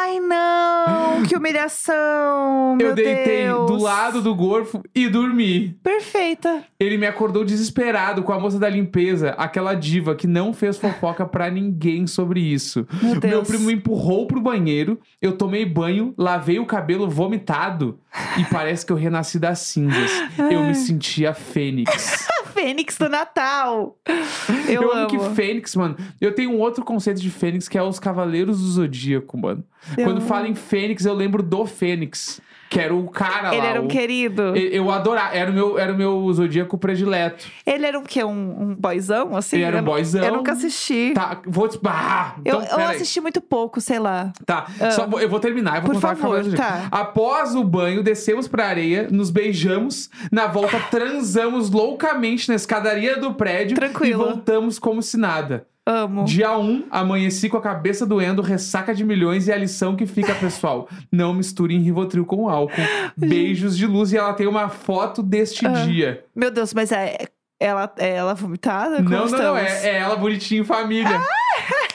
Ai, 0.09 0.19
não! 0.19 1.21
Que 1.21 1.35
humilhação! 1.35 2.71
eu 2.81 2.87
meu 2.87 2.95
deitei 2.95 3.43
Deus. 3.43 3.69
do 3.69 3.77
lado 3.77 4.23
do 4.23 4.33
gorfo 4.33 4.81
e 4.95 5.07
dormi. 5.07 5.77
Perfeita. 5.83 6.63
Ele 6.79 6.97
me 6.97 7.05
acordou 7.05 7.45
desesperado 7.45 8.23
com 8.23 8.33
a 8.33 8.39
moça 8.39 8.57
da 8.57 8.67
limpeza, 8.67 9.35
aquela 9.37 9.75
diva 9.75 10.15
que 10.15 10.25
não 10.25 10.51
fez 10.51 10.79
fofoca 10.79 11.27
pra 11.27 11.51
ninguém 11.51 12.07
sobre 12.07 12.39
isso. 12.39 12.87
Meu 13.03 13.11
Meu 13.11 13.19
Deus. 13.19 13.47
primo 13.47 13.65
me 13.65 13.73
empurrou 13.73 14.25
pro 14.25 14.41
banheiro, 14.41 14.99
eu 15.21 15.33
tomei 15.37 15.63
banho, 15.63 16.11
lavei 16.17 16.57
o 16.57 16.65
cabelo 16.65 17.07
vomitado 17.07 17.99
e 18.35 18.43
parece 18.45 18.83
que 18.83 18.91
eu 18.91 18.97
renasci 18.97 19.37
das 19.37 19.59
cinzas. 19.59 20.09
Eu 20.51 20.63
me 20.63 20.73
sentia 20.73 21.35
fênix. 21.35 22.27
Fênix 22.59 22.97
do 22.97 23.07
Natal. 23.09 23.97
Eu, 24.67 24.81
Eu, 24.83 24.91
amo. 24.91 24.99
amo 25.01 25.07
que 25.07 25.35
Fênix, 25.35 25.75
mano. 25.75 25.95
Eu 26.19 26.33
tenho 26.35 26.51
um 26.51 26.59
outro 26.59 26.83
conceito 26.83 27.21
de 27.21 27.29
Fênix 27.29 27.67
que 27.69 27.77
é 27.77 27.83
os 27.83 27.99
Cavaleiros 27.99 28.59
do 28.59 28.67
Zodíaco, 28.67 29.37
mano. 29.37 29.63
Eu 29.97 30.03
Quando 30.05 30.17
amo. 30.17 30.27
fala 30.27 30.47
em 30.47 30.55
Fênix, 30.55 31.05
eu 31.05 31.13
lembro 31.13 31.41
do 31.41 31.65
Fênix, 31.65 32.41
que 32.69 32.79
era 32.79 32.93
o 32.93 33.09
cara 33.09 33.49
Ele 33.53 33.61
lá. 33.61 33.67
era 33.67 33.81
um 33.81 33.85
o- 33.85 33.87
querido. 33.87 34.55
Eu 34.55 34.91
adorava, 34.91 35.35
era 35.35 35.49
o 35.49 35.53
meu, 35.53 35.79
era 35.79 35.91
o 35.93 35.97
meu 35.97 36.31
zodíaco 36.33 36.77
predileto. 36.77 37.45
Ele 37.65 37.85
era 37.85 37.97
um 37.97 38.03
quê? 38.03 38.23
Um, 38.23 38.29
um 38.71 38.75
boyzão, 38.75 39.35
assim? 39.35 39.55
Ele 39.57 39.65
era 39.65 39.77
um 39.77 39.79
Eu 39.79 39.85
boyzão. 39.85 40.23
Eu 40.23 40.33
nunca 40.35 40.51
assisti. 40.51 41.11
Tá, 41.15 41.41
vou 41.45 41.67
te. 41.67 41.79
Ah, 41.85 42.35
Eu, 42.45 42.61
então, 42.61 42.79
eu 42.79 42.87
assisti 42.87 43.19
muito 43.19 43.41
pouco, 43.41 43.81
sei 43.81 43.97
lá. 43.99 44.31
Tá, 44.45 44.67
só 44.91 45.07
vou- 45.07 45.19
eu 45.19 45.27
vou 45.29 45.39
terminar, 45.39 45.77
eu 45.77 45.81
vou 45.81 45.91
Por 45.91 45.95
contar 46.01 46.15
favor, 46.15 46.43
tá. 46.55 46.87
Após 46.91 47.55
o 47.55 47.63
banho, 47.63 48.03
descemos 48.03 48.47
pra 48.47 48.67
areia, 48.67 49.07
nos 49.09 49.29
beijamos, 49.29 50.09
na 50.31 50.47
volta 50.47 50.79
transamos 50.91 51.69
loucamente 51.71 52.47
na 52.49 52.55
escadaria 52.55 53.17
do 53.17 53.33
prédio 53.33 53.75
Tranquilo. 53.75 54.23
e 54.23 54.25
voltamos 54.33 54.77
como 54.77 55.01
se 55.01 55.17
nada. 55.17 55.65
Amo. 55.91 56.23
Dia 56.25 56.55
1, 56.55 56.85
amanheci 56.91 57.49
com 57.49 57.57
a 57.57 57.61
cabeça 57.61 58.05
doendo, 58.05 58.43
ressaca 58.43 58.93
de 58.93 59.03
milhões 59.03 59.47
e 59.47 59.51
a 59.51 59.57
lição 59.57 59.95
que 59.95 60.05
fica, 60.05 60.35
pessoal. 60.35 60.87
Não 61.11 61.33
misturem 61.33 61.79
Rivotril 61.79 62.25
com 62.25 62.47
álcool. 62.47 62.75
Beijos 63.17 63.75
de 63.75 63.87
luz 63.87 64.13
e 64.13 64.17
ela 64.17 64.33
tem 64.33 64.45
uma 64.45 64.69
foto 64.69 65.23
deste 65.23 65.65
Ah. 65.65 65.71
dia. 65.71 66.23
Meu 66.35 66.51
Deus, 66.51 66.73
mas 66.75 66.91
é 66.91 67.17
ela, 67.59 67.91
é 67.97 68.09
ela 68.17 68.35
vomitada? 68.35 68.97
Como 68.97 69.09
Não, 69.09 69.25
não, 69.25 69.27
não, 69.31 69.57
estamos? 69.57 69.83
é, 69.83 69.89
é 69.89 69.95
ela 69.97 70.15
bonitinha 70.15 70.61
em 70.61 70.63
família. 70.63 71.09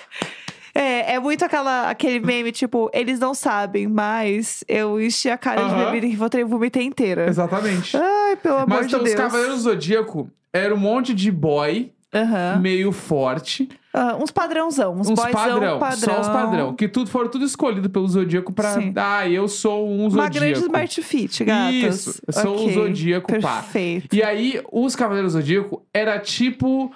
É, 0.76 1.14
é 1.14 1.20
muito 1.20 1.44
aquela, 1.44 1.88
aquele 1.88 2.18
meme, 2.18 2.50
tipo, 2.50 2.90
eles 2.92 3.20
não 3.20 3.32
sabem, 3.32 3.86
mas 3.86 4.64
eu 4.66 5.00
enchi 5.00 5.30
a 5.30 5.38
cara 5.38 5.62
de 5.62 5.72
Aham. 5.72 5.92
bebida 5.92 6.40
e 6.40 6.42
vomitei 6.44 6.82
inteira. 6.82 7.28
Exatamente. 7.28 7.96
Ai, 7.96 8.34
pelo 8.34 8.56
amor 8.56 8.68
Mas 8.68 8.88
de 8.88 8.94
então, 8.94 8.98
Deus. 9.04 9.14
os 9.14 9.20
Cavaleiros 9.20 9.54
do 9.58 9.60
Zodíaco 9.70 10.28
era 10.52 10.74
um 10.74 10.78
monte 10.78 11.14
de 11.14 11.30
boy, 11.30 11.92
Aham. 12.14 12.60
meio 12.60 12.92
forte. 12.92 13.68
Ah, 13.92 14.16
uns 14.20 14.30
padrãozão, 14.32 14.92
uns, 14.94 15.08
uns 15.08 15.20
padrão, 15.20 15.78
padrão. 15.78 16.14
Só 16.14 16.20
os 16.20 16.28
padrão. 16.28 16.74
Que 16.74 16.88
tudo 16.88 17.08
foram 17.10 17.28
tudo 17.30 17.44
escolhido 17.44 17.88
pelo 17.88 18.08
Zodíaco 18.08 18.52
pra. 18.52 18.74
Sim. 18.74 18.92
Ah, 18.96 19.28
eu 19.28 19.46
sou 19.46 19.88
um 19.88 20.00
Uma 20.08 20.10
Zodíaco. 20.10 20.34
grande 20.34 20.58
Smart 20.60 21.02
Fit, 21.02 21.44
gatas. 21.44 22.06
Isso, 22.06 22.22
eu 22.26 22.32
sou 22.32 22.56
o 22.56 22.62
Ok, 22.62 22.74
Zodíaco, 22.74 23.40
pá. 23.40 23.60
Perfeito. 23.62 24.14
E 24.16 24.22
aí, 24.22 24.60
os 24.72 24.96
Cavaleiros 24.96 25.32
Zodíaco 25.34 25.82
era 25.94 26.18
tipo 26.18 26.90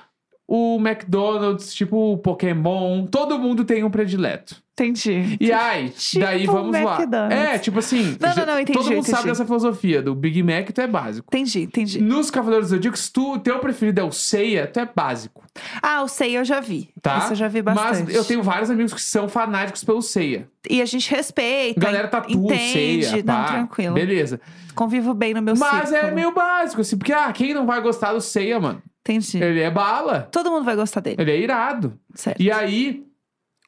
o 0.49 0.79
McDonald's, 0.81 1.75
tipo 1.75 2.13
o 2.15 2.19
Pokémon. 2.19 3.05
Todo 3.07 3.39
mundo 3.39 3.65
tem 3.65 3.85
um 3.85 3.91
predileto. 3.91 4.57
Entendi. 4.81 5.37
E 5.41 5.51
aí, 5.53 5.91
Tipo 5.91 6.25
daí 6.25 6.47
vamos 6.47 6.71
lá. 6.71 6.99
McDonald's. 7.01 7.37
É, 7.37 7.59
tipo 7.59 7.81
assim. 7.81 8.17
Não, 8.21 8.35
não, 8.37 8.47
não, 8.47 8.61
entendi, 8.61 8.79
Todo 8.79 8.85
mundo 8.85 8.99
entendi. 8.99 9.11
sabe 9.11 9.29
dessa 9.29 9.45
filosofia. 9.45 10.01
Do 10.01 10.15
Big 10.15 10.41
Mac, 10.41 10.71
tu 10.71 10.81
é 10.81 10.87
básico. 10.87 11.27
Entendi, 11.29 11.63
entendi. 11.63 12.01
Nos 12.01 12.31
Cavaleiros 12.31 12.69
do 12.69 12.77
Zodíaco, 12.77 12.97
se 12.97 13.13
tu, 13.13 13.41
teu 13.41 13.59
preferido 13.59 14.01
é 14.01 14.05
o 14.05 14.13
Ceia, 14.13 14.69
tu 14.69 14.79
é 14.79 14.87
básico, 14.87 15.43
Ah, 15.83 16.03
o 16.05 16.09
Sei 16.09 16.39
eu 16.39 16.45
já 16.45 16.61
vi. 16.61 16.91
tá? 17.03 17.19
Isso 17.19 17.33
eu 17.33 17.37
já 17.37 17.49
vi 17.49 17.61
bastante. 17.61 18.05
Mas 18.05 18.15
eu 18.15 18.25
tenho 18.25 18.41
vários 18.41 18.71
amigos 18.71 18.95
que 18.95 19.03
são 19.03 19.29
fanáticos 19.29 19.83
pelo 19.83 20.01
Ceia. 20.01 20.49
E 20.71 20.81
a 20.81 20.85
gente 20.87 21.11
respeita. 21.11 21.81
Galera 21.81 22.07
tatua, 22.07 22.33
entende. 22.55 23.05
Ceia, 23.05 23.17
Não, 23.25 23.35
pá. 23.35 23.45
tranquilo. 23.49 23.95
Beleza. 23.95 24.41
Convivo 24.77 25.13
bem 25.13 25.35
no 25.35 25.43
meu 25.43 25.57
Mas 25.57 25.89
círculo. 25.89 26.09
é 26.13 26.15
meio 26.15 26.33
básico, 26.33 26.81
assim, 26.83 26.97
porque, 26.97 27.13
ah, 27.13 27.33
quem 27.33 27.53
não 27.53 27.67
vai 27.67 27.81
gostar 27.83 28.13
do 28.13 28.21
Ceia, 28.21 28.61
mano? 28.61 28.81
Entendi. 29.09 29.43
Ele 29.43 29.61
é 29.61 29.71
bala. 29.71 30.29
Todo 30.31 30.51
mundo 30.51 30.65
vai 30.65 30.77
gostar 30.77 31.01
dele. 31.01 31.17
Ele 31.19 31.31
é 31.31 31.39
irado. 31.41 31.99
Certo. 32.15 32.41
E 32.43 32.51
aí, 32.51 33.05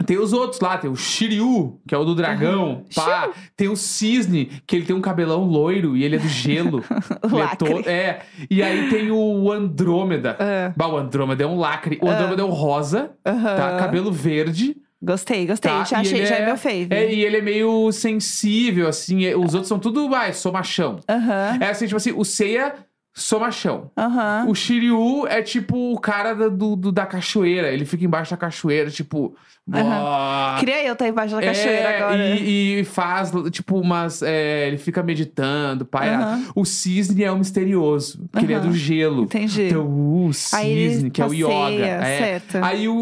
tem 0.07 0.19
os 0.19 0.33
outros 0.33 0.61
lá, 0.61 0.79
tem 0.79 0.91
o 0.91 0.97
Shiryu, 0.97 1.81
que 1.87 1.95
é 1.95 1.99
o 1.99 2.05
do 2.05 2.15
dragão, 2.15 2.85
pá. 2.95 3.31
Tem 3.57 3.69
o 3.69 3.77
Cisne, 3.77 4.47
que 4.67 4.77
ele 4.77 4.85
tem 4.87 4.97
um 4.97 5.01
cabelão 5.01 5.45
loiro 5.45 5.97
e 5.97 6.05
ele 6.05 6.17
é 6.17 6.19
do 6.19 6.29
gelo. 6.29 6.83
É, 7.23 7.37
Lacre. 7.37 7.89
é. 7.89 8.21
E 8.51 8.63
aí 8.63 8.89
tem 8.91 9.11
o 9.11 9.51
Andrômeda. 9.53 10.37
Ah, 10.41 10.73
Bah, 10.77 10.89
o 10.89 10.97
Andrômeda 10.97 11.45
é 11.45 11.47
um 11.47 11.59
lacre. 11.59 11.99
O 12.03 12.09
Andrômeda 12.09 12.43
é 12.43 12.45
o 12.45 12.49
rosa, 12.51 13.13
tá? 13.23 13.77
Cabelo 13.79 14.11
verde. 14.11 14.77
Gostei, 15.03 15.47
gostei. 15.47 15.71
Tá, 15.71 15.85
já 15.85 16.01
achei, 16.01 16.27
já 16.27 16.37
é, 16.37 16.43
é- 16.43 16.47
meu 16.47 16.57
fave. 16.59 16.89
É, 16.91 17.13
e 17.13 17.25
ele 17.25 17.39
é 17.39 17.41
meio 17.43 17.91
sensível, 17.93 18.87
assim. 18.89 19.25
é- 19.25 19.35
Os 19.37 19.55
outros 19.55 19.69
são 19.69 19.79
tudo, 19.79 20.09
vai, 20.11 20.33
sou 20.35 20.53
machão. 20.53 20.99
Aham. 21.09 21.59
É 21.61 21.71
assim, 21.71 21.87
tipo 21.87 21.97
assim, 21.97 22.13
o 22.15 22.23
Seiya 22.25 22.75
sou 23.15 23.41
machão. 23.41 23.91
Aham. 23.97 24.47
O 24.49 24.55
Shiryu 24.55 25.27
é 25.27 25.43
tipo 25.43 25.93
o 25.93 25.99
cara 26.01 26.33
da, 26.35 26.49
do, 26.49 26.77
do- 26.77 26.93
da 26.93 27.05
cachoeira. 27.07 27.69
Ele 27.73 27.85
fica 27.85 28.05
embaixo 28.05 28.31
da 28.31 28.37
cachoeira, 28.37 28.91
tipo. 28.91 29.35
"Boa". 29.67 30.57
Queria 30.59 30.85
eu 30.85 30.93
estar 30.95 31.07
embaixo 31.09 31.35
da 31.35 31.43
cachoeira 31.43 31.73
É, 31.89 31.97
agora. 31.99 32.17
E, 32.37 32.81
e 32.81 32.85
faz, 32.85 33.31
tipo, 33.51 33.79
umas. 33.79 34.23
é, 34.23 34.67
ele 34.69 34.79
fica 34.79 35.03
meditando, 35.03 35.85
pai. 35.85 36.09
Aham. 36.15 36.45
O 36.55 36.65
cisne 36.65 37.25
é 37.25 37.31
o 37.33 37.39
misterioso, 37.39 38.27
porque 38.31 38.47
ele 38.47 38.55
é 38.55 38.61
do 38.61 38.73
gelo. 38.73 39.25
Entendi. 39.25 39.65
Então, 39.65 39.87
o 39.87 40.31
Aí 40.55 40.71
ele 40.71 40.91
cisne, 40.95 41.11
que 41.11 41.21
é 41.23 41.27
o 41.27 41.33
yoga. 41.35 41.49
passeia, 41.49 41.85
é. 42.05 42.41
Aí 42.63 42.89
o, 42.89 42.97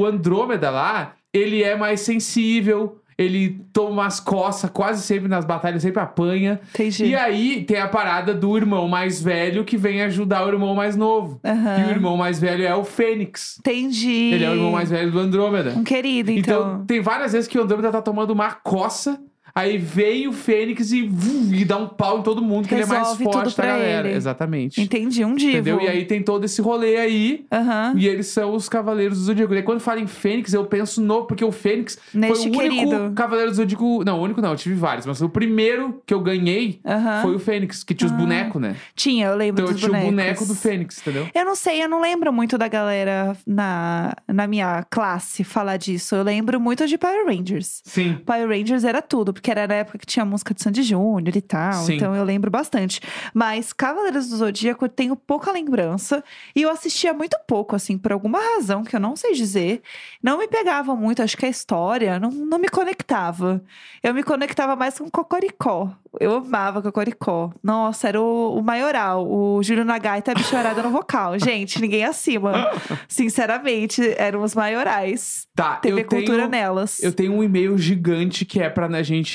o 0.00 0.06
Andrômeda 0.06 0.70
lá, 0.70 1.14
ele 1.32 1.62
é 1.62 1.76
mais 1.76 2.00
sensível. 2.00 3.00
Ele 3.16 3.60
toma 3.72 3.90
umas 3.90 4.18
coças 4.20 4.70
quase 4.70 5.02
sempre 5.02 5.28
nas 5.28 5.44
batalhas, 5.44 5.82
sempre 5.82 6.00
apanha. 6.02 6.60
Entendi. 6.74 7.06
E 7.06 7.14
aí 7.14 7.64
tem 7.64 7.78
a 7.80 7.88
parada 7.88 8.34
do 8.34 8.56
irmão 8.56 8.88
mais 8.88 9.22
velho 9.22 9.64
que 9.64 9.76
vem 9.76 10.02
ajudar 10.02 10.44
o 10.46 10.48
irmão 10.48 10.74
mais 10.74 10.96
novo. 10.96 11.38
Aham. 11.44 11.78
E 11.80 11.84
o 11.86 11.90
irmão 11.90 12.16
mais 12.16 12.40
velho 12.40 12.64
é 12.64 12.74
o 12.74 12.84
Fênix. 12.84 13.56
Entendi. 13.60 14.32
Ele 14.34 14.44
é 14.44 14.50
o 14.50 14.54
irmão 14.54 14.72
mais 14.72 14.90
velho 14.90 15.10
do 15.12 15.18
Andrômeda. 15.18 15.70
Um 15.76 15.84
querido, 15.84 16.30
Então, 16.30 16.72
então. 16.74 16.86
tem 16.86 17.00
várias 17.00 17.32
vezes 17.32 17.48
que 17.48 17.58
o 17.58 17.62
Andrômeda 17.62 17.90
tá 17.92 18.02
tomando 18.02 18.30
uma 18.32 18.50
coça, 18.52 19.20
aí 19.54 19.78
vem 19.78 20.26
o 20.28 20.32
Fênix 20.32 20.90
e, 20.92 21.08
e 21.52 21.64
dá 21.64 21.76
um 21.76 21.86
pau 21.88 22.18
em 22.18 22.22
todo 22.22 22.42
mundo, 22.42 22.66
que 22.68 22.74
ele 22.74 22.82
é 22.82 22.86
mais 22.86 23.00
Resolve 23.02 23.24
forte 23.24 23.56
da 23.56 23.66
galera. 23.66 24.08
ele. 24.08 24.16
Exatamente. 24.16 24.80
Entendi, 24.80 25.24
um 25.24 25.34
divo. 25.34 25.52
Entendeu? 25.52 25.80
E 25.80 25.88
aí 25.88 26.04
tem 26.04 26.22
todo 26.22 26.44
esse 26.44 26.60
rolê 26.60 26.96
aí. 26.96 27.44
Aham. 27.52 27.94
E 27.96 28.08
eles 28.08 28.26
são 28.28 28.54
os 28.54 28.68
Cavaleiros 28.68 29.18
do 29.18 29.24
Zodíaco. 29.24 29.54
E 29.54 29.58
aí, 29.58 29.62
quando 29.62 29.80
fala 29.80 30.00
em 30.00 30.06
Fênix, 30.06 30.52
eu 30.52 30.64
penso 30.64 31.00
no. 31.00 31.24
Porque 31.26 31.44
o 31.44 31.52
Fênix 31.52 31.98
Neste 32.12 32.48
foi 32.52 32.52
o 32.52 32.58
único 32.68 32.90
querido. 32.90 33.12
Cavaleiro 33.14 33.50
do 33.50 33.56
Zodíaco. 33.56 34.04
Não, 34.04 34.18
o 34.18 34.22
único 34.22 34.40
não, 34.40 34.50
eu 34.50 34.56
tive 34.56 34.74
vários. 34.74 35.06
Mas 35.06 35.20
o 35.22 35.28
primeiro 35.28 36.02
que 36.06 36.12
eu 36.14 36.20
ganhei 36.20 36.80
Aham. 36.84 37.22
foi 37.22 37.34
o 37.34 37.38
Fênix, 37.38 37.84
que 37.84 37.94
tinha 37.94 38.06
os 38.06 38.12
Ah, 38.12 38.16
bonecos, 38.16 38.60
né? 38.60 38.76
Tinha, 38.94 39.26
eu 39.28 39.36
lembro 39.36 39.62
Então 39.62 39.66
eu 39.66 39.72
dos 39.72 39.80
tinha 39.80 39.88
bonecos. 39.90 40.08
o 40.08 40.10
boneco 40.16 40.46
do 40.46 40.54
Fênix, 40.54 40.98
entendeu? 41.00 41.28
Eu 41.34 41.44
não 41.44 41.54
sei, 41.54 41.82
eu 41.82 41.88
não 41.88 42.00
lembro 42.00 42.32
muito 42.32 42.56
da 42.58 42.68
galera 42.68 43.36
na, 43.46 44.14
na 44.26 44.46
minha 44.46 44.84
classe 44.90 45.44
falar 45.44 45.76
disso. 45.76 46.14
Eu 46.14 46.22
lembro 46.22 46.60
muito 46.60 46.86
de 46.86 46.96
Power 46.98 47.26
Rangers. 47.26 47.82
Sim. 47.84 48.18
Power 48.24 48.48
Rangers 48.48 48.84
era 48.84 49.00
tudo, 49.02 49.32
porque 49.44 49.50
era 49.50 49.66
na 49.66 49.74
época 49.74 49.98
que 49.98 50.06
tinha 50.06 50.24
música 50.24 50.54
de 50.54 50.62
Sandy 50.62 50.82
Júnior 50.82 51.36
e 51.36 51.42
tal. 51.42 51.74
Sim. 51.84 51.96
Então 51.96 52.16
eu 52.16 52.24
lembro 52.24 52.50
bastante. 52.50 52.98
Mas 53.34 53.74
Cavaleiros 53.74 54.30
do 54.30 54.38
Zodíaco 54.38 54.86
eu 54.86 54.88
tenho 54.88 55.14
pouca 55.14 55.52
lembrança. 55.52 56.24
E 56.56 56.62
eu 56.62 56.70
assistia 56.70 57.12
muito 57.12 57.36
pouco, 57.46 57.76
assim, 57.76 57.98
por 57.98 58.10
alguma 58.10 58.38
razão 58.38 58.82
que 58.82 58.96
eu 58.96 59.00
não 59.00 59.14
sei 59.14 59.34
dizer. 59.34 59.82
Não 60.22 60.38
me 60.38 60.48
pegava 60.48 60.96
muito, 60.96 61.22
acho 61.22 61.36
que 61.36 61.44
a 61.44 61.48
história 61.48 62.18
não, 62.18 62.30
não 62.30 62.58
me 62.58 62.70
conectava. 62.70 63.62
Eu 64.02 64.14
me 64.14 64.22
conectava 64.22 64.74
mais 64.74 64.98
com 64.98 65.10
Cocoricó. 65.10 65.90
Eu 66.18 66.36
amava 66.36 66.80
Cocoricó. 66.80 67.52
Nossa, 67.62 68.08
era 68.08 68.22
o, 68.22 68.56
o 68.58 68.62
maioral. 68.62 69.30
O 69.30 69.62
Júlio 69.62 69.84
Nagai 69.84 70.22
tá 70.22 70.32
bichorada 70.32 70.82
no 70.82 70.90
vocal. 70.90 71.36
Gente, 71.42 71.82
ninguém 71.82 72.04
acima. 72.04 72.70
Sinceramente, 73.06 74.00
eram 74.16 74.42
os 74.42 74.54
maiorais. 74.54 75.46
Tá, 75.54 75.76
TV 75.76 76.00
eu 76.00 76.06
Cultura 76.06 76.38
tenho, 76.38 76.48
nelas. 76.48 77.02
eu 77.02 77.12
tenho 77.12 77.34
um 77.34 77.42
e-mail 77.42 77.76
gigante 77.76 78.46
que 78.46 78.60
é 78.60 78.70
pra 78.70 78.84
a 78.86 79.02
gente 79.02 79.33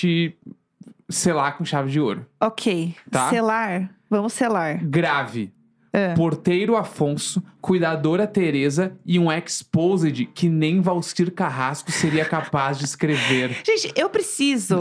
selar 1.10 1.58
com 1.58 1.66
chave 1.66 1.92
de 1.92 2.00
ouro. 2.00 2.26
Ok. 2.40 2.96
Tá. 3.10 3.30
Selar. 3.30 3.90
Vamos 4.10 4.34
selar. 4.34 4.80
Grave. 4.84 5.52
É. 5.92 6.14
Porteiro 6.14 6.76
Afonso, 6.76 7.44
cuidadora 7.60 8.28
Teresa 8.28 8.96
e 9.04 9.18
um 9.18 9.32
exposed 9.32 10.24
que 10.36 10.48
nem 10.48 10.82
Valcir 10.82 11.34
Carrasco 11.34 11.92
seria 11.92 12.24
capaz 12.24 12.78
de 12.78 12.86
escrever. 12.86 13.58
Gente, 13.66 13.92
eu 13.96 14.08
preciso. 14.08 14.78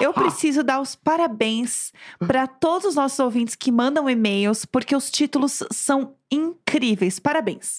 Eu 0.00 0.12
preciso 0.14 0.64
dar 0.64 0.80
os 0.80 0.96
parabéns 0.96 1.92
para 2.18 2.48
todos 2.48 2.88
os 2.88 2.94
nossos 2.96 3.20
ouvintes 3.20 3.54
que 3.54 3.70
mandam 3.70 4.10
e-mails, 4.10 4.64
porque 4.64 4.96
os 4.96 5.12
títulos 5.12 5.62
são 5.70 6.14
incríveis. 6.28 7.20
Parabéns. 7.20 7.76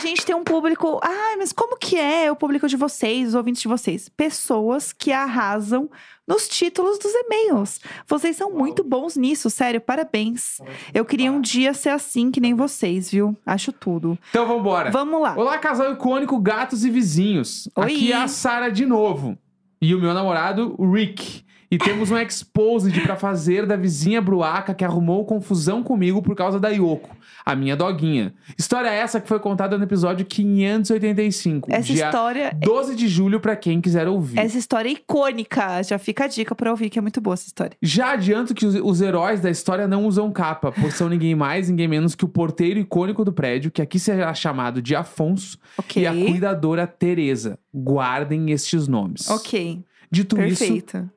A 0.00 0.02
gente 0.02 0.24
tem 0.24 0.34
um 0.34 0.42
público. 0.42 0.98
Ai, 1.02 1.36
mas 1.36 1.52
como 1.52 1.76
que 1.76 1.98
é 1.98 2.32
o 2.32 2.34
público 2.34 2.66
de 2.66 2.74
vocês, 2.74 3.28
os 3.28 3.34
ouvintes 3.34 3.60
de 3.60 3.68
vocês? 3.68 4.08
Pessoas 4.08 4.94
que 4.94 5.12
arrasam 5.12 5.90
nos 6.26 6.48
títulos 6.48 6.98
dos 6.98 7.12
e-mails. 7.12 7.80
Vocês 8.08 8.34
são 8.34 8.50
muito 8.50 8.82
bons 8.82 9.14
nisso, 9.14 9.50
sério, 9.50 9.78
parabéns. 9.78 10.58
Eu 10.94 11.04
queria 11.04 11.30
um 11.30 11.38
dia 11.38 11.74
ser 11.74 11.90
assim 11.90 12.30
que 12.30 12.40
nem 12.40 12.54
vocês, 12.54 13.10
viu? 13.10 13.36
Acho 13.44 13.72
tudo. 13.72 14.18
Então 14.30 14.48
vambora. 14.48 14.90
Vamos 14.90 15.20
lá. 15.20 15.34
Olá, 15.36 15.58
casal 15.58 15.92
icônico, 15.92 16.40
gatos 16.40 16.82
e 16.82 16.88
vizinhos. 16.88 17.68
Oi. 17.76 17.84
Aqui 17.84 18.10
é 18.10 18.16
a 18.16 18.26
Sara 18.26 18.70
de 18.70 18.86
novo. 18.86 19.36
E 19.82 19.94
o 19.94 20.00
meu 20.00 20.14
namorado, 20.14 20.74
o 20.78 20.90
Rick. 20.90 21.44
E 21.70 21.78
temos 21.78 22.10
um 22.10 22.18
exposed 22.18 23.00
pra 23.02 23.14
fazer 23.14 23.64
da 23.64 23.76
vizinha 23.76 24.20
Bruaca 24.20 24.74
que 24.74 24.84
arrumou 24.84 25.24
confusão 25.24 25.82
comigo 25.84 26.20
por 26.20 26.34
causa 26.34 26.58
da 26.58 26.68
Yoko, 26.68 27.16
a 27.46 27.54
minha 27.54 27.76
doguinha. 27.76 28.34
História 28.58 28.88
essa 28.88 29.20
que 29.20 29.28
foi 29.28 29.38
contada 29.38 29.78
no 29.78 29.84
episódio 29.84 30.26
585. 30.26 31.68
Essa 31.72 31.92
história 31.92 32.52
12 32.60 32.96
de 32.96 33.06
julho 33.08 33.38
pra 33.40 33.54
quem 33.54 33.80
quiser 33.80 34.08
ouvir. 34.08 34.38
Essa 34.38 34.58
história 34.58 34.88
é 34.88 34.92
icônica. 34.92 35.82
Já 35.84 35.98
fica 35.98 36.24
a 36.24 36.26
dica 36.26 36.54
pra 36.54 36.70
ouvir, 36.70 36.90
que 36.90 36.98
é 36.98 37.02
muito 37.02 37.20
boa 37.20 37.34
essa 37.34 37.46
história. 37.46 37.76
Já 37.80 38.12
adianto 38.12 38.54
que 38.54 38.66
os, 38.66 38.74
os 38.74 39.00
heróis 39.00 39.40
da 39.40 39.50
história 39.50 39.86
não 39.86 40.06
usam 40.06 40.30
capa, 40.32 40.72
pois 40.72 40.94
são 40.94 41.08
ninguém 41.08 41.34
mais, 41.34 41.68
ninguém 41.68 41.86
menos 41.88 42.14
que 42.14 42.24
o 42.24 42.28
porteiro 42.28 42.80
icônico 42.80 43.24
do 43.24 43.32
prédio, 43.32 43.70
que 43.70 43.80
aqui 43.82 43.98
será 43.98 44.34
chamado 44.34 44.82
de 44.82 44.94
Afonso, 44.96 45.58
Ok. 45.78 46.02
e 46.02 46.06
a 46.06 46.12
cuidadora 46.12 46.86
Teresa. 46.86 47.58
Guardem 47.72 48.50
estes 48.50 48.88
nomes. 48.88 49.28
Ok. 49.30 49.84
Dito 50.10 50.40
isso, 50.42 50.64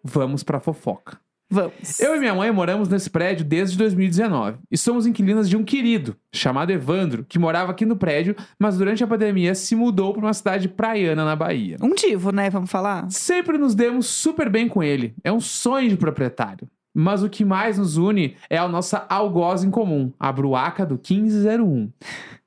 vamos 0.03 0.43
pra 0.43 0.59
fofoca. 0.59 1.19
Vamos. 1.49 1.99
Eu 1.99 2.15
e 2.15 2.19
minha 2.19 2.33
mãe 2.33 2.51
moramos 2.51 2.89
nesse 2.89 3.09
prédio 3.11 3.45
desde 3.45 3.77
2019 3.77 4.57
e 4.71 4.77
somos 4.77 5.05
inquilinas 5.05 5.47
de 5.47 5.55
um 5.55 5.63
querido 5.63 6.15
chamado 6.33 6.71
Evandro, 6.71 7.23
que 7.23 7.37
morava 7.37 7.71
aqui 7.71 7.85
no 7.85 7.95
prédio, 7.95 8.35
mas 8.57 8.77
durante 8.77 9.03
a 9.03 9.07
pandemia 9.07 9.53
se 9.53 9.75
mudou 9.75 10.13
para 10.13 10.23
uma 10.23 10.33
cidade 10.33 10.67
praiana 10.67 11.23
na 11.23 11.35
Bahia. 11.35 11.77
Um 11.79 11.93
divo, 11.93 12.31
né? 12.31 12.49
Vamos 12.49 12.71
falar? 12.71 13.07
Sempre 13.11 13.59
nos 13.59 13.75
demos 13.75 14.07
super 14.07 14.49
bem 14.49 14.67
com 14.67 14.81
ele. 14.81 15.13
É 15.23 15.31
um 15.31 15.39
sonho 15.39 15.89
de 15.89 15.95
proprietário. 15.95 16.67
Mas 16.91 17.21
o 17.21 17.29
que 17.29 17.45
mais 17.45 17.77
nos 17.77 17.97
une 17.97 18.35
é 18.49 18.57
a 18.57 18.67
nossa 18.67 19.05
algoz 19.09 19.63
em 19.63 19.69
comum, 19.69 20.11
a 20.19 20.31
bruaca 20.31 20.85
do 20.85 20.95
1501. 20.95 21.91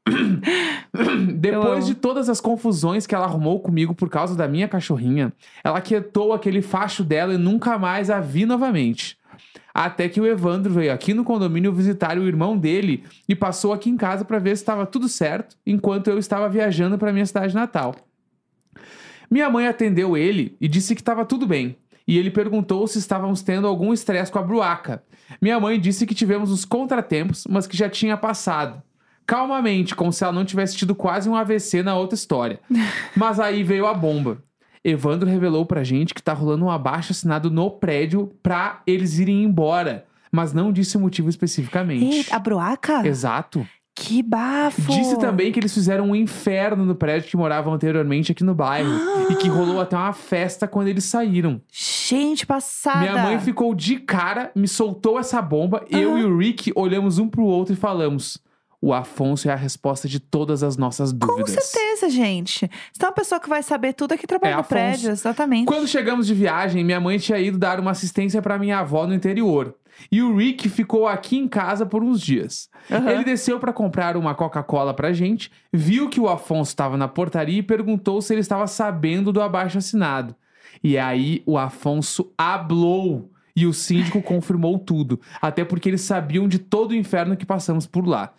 Depois 1.36 1.86
de 1.86 1.94
todas 1.94 2.28
as 2.28 2.40
confusões 2.40 3.06
que 3.06 3.14
ela 3.14 3.26
arrumou 3.26 3.60
comigo 3.60 3.94
por 3.94 4.08
causa 4.08 4.36
da 4.36 4.46
minha 4.46 4.68
cachorrinha, 4.68 5.32
ela 5.62 5.80
quietou 5.80 6.32
aquele 6.32 6.62
facho 6.62 7.02
dela 7.02 7.34
e 7.34 7.38
nunca 7.38 7.78
mais 7.78 8.10
a 8.10 8.20
vi 8.20 8.46
novamente. 8.46 9.18
Até 9.75 10.08
que 10.08 10.20
o 10.20 10.26
Evandro 10.26 10.72
veio 10.72 10.92
aqui 10.92 11.12
no 11.12 11.22
condomínio 11.22 11.72
visitar 11.72 12.16
o 12.16 12.26
irmão 12.26 12.56
dele 12.56 13.04
e 13.28 13.34
passou 13.34 13.75
aqui 13.75 13.90
em 13.90 13.96
casa 13.96 14.25
para 14.25 14.38
ver 14.38 14.56
se 14.56 14.62
estava 14.62 14.86
tudo 14.86 15.08
certo, 15.08 15.56
enquanto 15.66 16.08
eu 16.08 16.18
estava 16.18 16.48
viajando 16.48 16.96
para 16.96 17.12
minha 17.12 17.26
cidade 17.26 17.54
natal. 17.54 17.94
Minha 19.30 19.50
mãe 19.50 19.66
atendeu 19.66 20.16
ele 20.16 20.56
e 20.60 20.68
disse 20.68 20.94
que 20.94 21.02
estava 21.02 21.26
tudo 21.26 21.46
bem. 21.46 21.76
E 22.08 22.16
ele 22.16 22.30
perguntou 22.30 22.86
se 22.86 22.98
estávamos 22.98 23.42
tendo 23.42 23.66
algum 23.66 23.92
estresse 23.92 24.30
com 24.30 24.38
a 24.38 24.42
bruaca. 24.42 25.02
Minha 25.42 25.58
mãe 25.58 25.78
disse 25.78 26.06
que 26.06 26.14
tivemos 26.14 26.52
uns 26.52 26.64
contratempos, 26.64 27.44
mas 27.50 27.66
que 27.66 27.76
já 27.76 27.90
tinha 27.90 28.16
passado. 28.16 28.80
Calmamente, 29.26 29.95
como 29.95 30.12
se 30.12 30.23
ela 30.23 30.33
não 30.33 30.45
tivesse 30.45 30.76
tido 30.76 30.95
quase 30.95 31.28
um 31.28 31.35
AVC 31.35 31.83
na 31.83 31.97
outra 31.97 32.14
história. 32.14 32.61
Mas 33.16 33.40
aí 33.40 33.62
veio 33.62 33.87
a 33.87 33.95
bomba. 33.95 34.38
Evandro 34.85 35.28
revelou 35.28 35.66
pra 35.66 35.83
gente 35.83 36.14
que 36.14 36.23
tá 36.23 36.33
rolando 36.33 36.64
um 36.64 36.71
abaixo 36.71 37.11
assinado 37.11 37.50
no 37.50 37.71
prédio 37.71 38.33
pra 38.40 38.83
eles 38.87 39.18
irem 39.18 39.42
embora. 39.42 40.06
Mas 40.30 40.52
não 40.52 40.73
disse 40.73 40.97
o 40.97 41.00
motivo 41.00 41.28
especificamente. 41.28 42.04
Eita, 42.04 42.37
a 42.37 42.38
broaca? 42.38 43.06
Exato. 43.06 43.66
Que 43.99 44.23
bafo! 44.23 44.92
Disse 44.92 45.18
também 45.18 45.50
que 45.50 45.59
eles 45.59 45.73
fizeram 45.73 46.11
um 46.11 46.14
inferno 46.14 46.85
no 46.85 46.95
prédio 46.95 47.30
que 47.30 47.37
moravam 47.37 47.73
anteriormente 47.73 48.30
aqui 48.30 48.45
no 48.45 48.54
bairro. 48.54 48.90
e 49.30 49.35
que 49.37 49.49
rolou 49.49 49.80
até 49.80 49.97
uma 49.97 50.12
festa 50.12 50.68
quando 50.68 50.88
eles 50.88 51.04
saíram. 51.04 51.61
Gente, 51.73 52.47
passada! 52.47 53.00
Minha 53.00 53.23
mãe 53.23 53.40
ficou 53.40 53.75
de 53.75 53.99
cara, 53.99 54.52
me 54.54 54.68
soltou 54.68 55.18
essa 55.18 55.40
bomba. 55.40 55.83
Eu 55.90 56.18
e 56.18 56.25
o 56.25 56.37
Rick 56.37 56.71
olhamos 56.76 57.18
um 57.18 57.26
pro 57.26 57.42
outro 57.45 57.73
e 57.73 57.76
falamos: 57.76 58.38
O 58.80 58.92
Afonso 58.92 59.49
é 59.49 59.52
a 59.52 59.56
resposta 59.56 60.06
de 60.06 60.21
todas 60.21 60.62
as 60.62 60.76
nossas 60.76 61.11
Com 61.12 61.18
dúvidas. 61.18 61.64
certeza, 61.64 62.11
gente. 62.11 62.71
Se 62.92 62.99
tem 62.99 63.09
uma 63.09 63.12
pessoa 63.14 63.40
que 63.40 63.49
vai 63.49 63.62
saber 63.62 63.95
tudo 63.95 64.14
é 64.14 64.16
que 64.18 64.26
trabalha 64.26 64.52
É 64.52 64.54
no 64.54 64.61
Afonso. 64.61 64.68
prédio, 64.75 65.11
exatamente. 65.11 65.66
Quando 65.66 65.88
chegamos 65.88 66.26
de 66.26 66.35
viagem, 66.35 66.85
minha 66.85 67.00
mãe 67.00 67.18
tinha 67.18 67.38
ido 67.38 67.59
dar 67.59 67.80
uma 67.80 67.92
assistência 67.92 68.40
pra 68.42 68.59
minha 68.59 68.78
avó 68.80 69.06
no 69.06 69.14
interior. 69.14 69.75
E 70.12 70.21
o 70.21 70.37
Rick 70.37 70.68
ficou 70.68 71.09
aqui 71.09 71.38
em 71.38 71.49
casa 71.49 71.87
por 71.87 72.04
uns 72.04 72.21
dias. 72.21 72.68
Aham. 72.90 73.11
Ele 73.11 73.25
desceu 73.25 73.59
pra 73.59 73.73
comprar 73.73 74.14
uma 74.14 74.35
Coca-Cola 74.35 74.92
pra 74.92 75.11
gente, 75.12 75.50
viu 75.73 76.11
que 76.11 76.21
o 76.21 76.28
Afonso 76.28 76.68
estava 76.71 76.99
na 76.99 77.09
portaria 77.09 77.59
e 77.59 77.62
perguntou 77.62 78.21
se 78.21 78.35
ele 78.35 78.42
estava 78.42 78.66
sabendo 78.66 79.33
do 79.33 79.40
abaixo 79.40 79.78
assinado. 79.78 80.37
E 80.85 80.99
aí 80.99 81.42
o 81.47 81.56
Afonso 81.56 82.30
hablou 82.37 83.30
e 83.56 83.64
o 83.64 83.73
síndico 83.73 84.21
confirmou 84.21 84.78
tudo, 84.78 85.18
até 85.40 85.64
porque 85.64 85.88
eles 85.88 86.02
sabiam 86.02 86.47
de 86.47 86.59
todo 86.59 86.90
o 86.90 86.95
inferno 86.95 87.35
que 87.35 87.47
passamos 87.47 87.87
por 87.87 88.06
lá. 88.06 88.35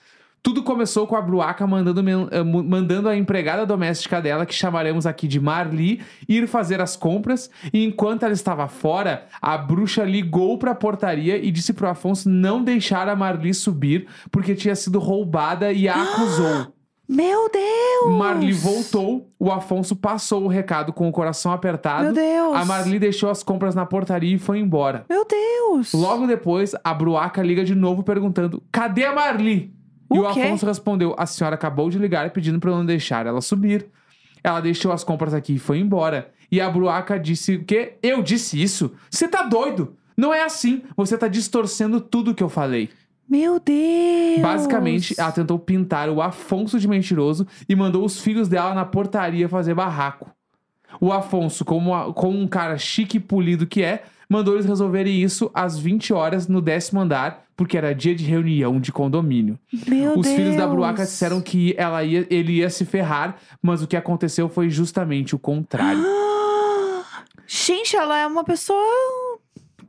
Tudo 0.47 0.63
começou 0.63 1.05
com 1.05 1.17
a 1.17 1.21
Bruaca 1.21 1.67
mandando, 1.67 1.99
eh, 2.31 2.41
mandando 2.41 3.09
a 3.09 3.17
empregada 3.17 3.65
doméstica 3.65 4.21
dela, 4.21 4.45
que 4.45 4.53
chamaremos 4.53 5.05
aqui 5.05 5.27
de 5.27 5.41
Marli, 5.41 6.01
ir 6.25 6.47
fazer 6.47 6.79
as 6.79 6.95
compras. 6.95 7.49
E 7.73 7.83
enquanto 7.83 8.23
ela 8.23 8.31
estava 8.31 8.65
fora, 8.69 9.25
a 9.41 9.57
bruxa 9.57 10.05
ligou 10.05 10.57
para 10.57 10.71
a 10.71 10.75
portaria 10.75 11.35
e 11.35 11.51
disse 11.51 11.73
pro 11.73 11.89
Afonso 11.89 12.29
não 12.29 12.63
deixar 12.63 13.09
a 13.09 13.15
Marli 13.15 13.53
subir, 13.53 14.07
porque 14.31 14.55
tinha 14.55 14.73
sido 14.73 14.99
roubada 14.99 15.73
e 15.73 15.89
a 15.89 16.01
acusou. 16.01 16.73
Meu 17.09 17.49
Deus! 17.49 18.17
Marli 18.17 18.53
voltou, 18.53 19.29
o 19.37 19.51
Afonso 19.51 19.97
passou 19.97 20.45
o 20.45 20.47
recado 20.47 20.93
com 20.93 21.09
o 21.09 21.11
coração 21.11 21.51
apertado. 21.51 22.05
Meu 22.05 22.13
Deus! 22.13 22.55
A 22.55 22.63
Marli 22.63 22.99
deixou 22.99 23.29
as 23.29 23.43
compras 23.43 23.75
na 23.75 23.85
portaria 23.85 24.35
e 24.35 24.39
foi 24.39 24.59
embora. 24.59 25.05
Meu 25.09 25.25
Deus! 25.25 25.91
Logo 25.93 26.25
depois, 26.25 26.73
a 26.85 26.93
Bruaca 26.93 27.43
liga 27.43 27.65
de 27.65 27.75
novo 27.75 28.01
perguntando: 28.01 28.63
Cadê 28.71 29.03
a 29.03 29.13
Marli? 29.13 29.76
E 30.11 30.17
O 30.19 30.21
o? 30.23 30.27
Afonso 30.27 30.65
respondeu: 30.65 31.15
A 31.17 31.25
senhora 31.25 31.55
acabou 31.55 31.89
de 31.89 31.97
ligar 31.97 32.29
pedindo 32.31 32.59
pra 32.59 32.71
eu 32.71 32.75
não 32.77 32.85
deixar 32.85 33.25
ela 33.25 33.41
subir. 33.41 33.85
Ela 34.43 34.59
deixou 34.61 34.91
as 34.91 35.03
compras 35.03 35.33
aqui 35.33 35.55
e 35.55 35.59
foi 35.59 35.79
embora. 35.79 36.31
E 36.51 36.61
a 36.61 36.69
Bruaca 36.69 37.19
disse 37.19 37.55
o 37.55 37.63
quê? 37.65 37.95
Eu 38.01 38.21
disse 38.23 38.61
isso? 38.61 38.93
Você 39.09 39.27
tá 39.27 39.43
doido? 39.43 39.95
Não 40.15 40.33
é 40.33 40.43
assim. 40.43 40.81
Você 40.95 41.17
tá 41.17 41.27
distorcendo 41.27 41.99
tudo 41.99 42.33
que 42.33 42.41
eu 42.43 42.47
falei. 42.49 42.89
Meu 43.29 43.59
Deus! 43.59 44.41
Basicamente, 44.41 45.13
ela 45.17 45.31
tentou 45.33 45.59
pintar 45.59 46.09
o 46.09 46.21
Afonso 46.21 46.79
de 46.79 46.87
mentiroso 46.87 47.45
e 47.67 47.75
mandou 47.75 48.05
os 48.05 48.21
filhos 48.21 48.47
dela 48.47 48.73
na 48.73 48.85
portaria 48.85 49.49
fazer 49.49 49.73
barraco. 49.73 50.31
O 51.01 51.11
Afonso, 51.11 51.65
como, 51.65 51.93
a- 51.93 52.13
como 52.13 52.39
um 52.39 52.47
cara 52.47 52.77
chique 52.77 53.17
e 53.17 53.19
polido 53.19 53.67
que 53.67 53.83
é, 53.83 54.03
mandou 54.29 54.53
eles 54.53 54.65
resolverem 54.65 55.21
isso 55.21 55.51
às 55.53 55.77
20 55.77 56.13
horas 56.13 56.47
no 56.47 56.61
décimo 56.61 57.01
andar, 57.01 57.43
porque 57.57 57.75
era 57.75 57.93
dia 57.93 58.15
de 58.15 58.23
reunião 58.23 58.79
de 58.79 58.91
condomínio. 58.91 59.57
Meu 59.87 60.13
Os 60.13 60.21
Deus! 60.21 60.35
filhos 60.35 60.55
da 60.55 60.67
Bruaca 60.67 61.03
disseram 61.03 61.41
que 61.41 61.73
ela 61.75 62.03
ia, 62.03 62.25
ele 62.29 62.57
ia 62.57 62.69
se 62.69 62.85
ferrar, 62.85 63.35
mas 63.59 63.81
o 63.81 63.87
que 63.87 63.97
aconteceu 63.97 64.47
foi 64.47 64.69
justamente 64.69 65.35
o 65.35 65.39
contrário. 65.39 66.05
Gente, 67.47 67.95
ela 67.95 68.17
é 68.19 68.27
uma 68.27 68.43
pessoa 68.43 68.83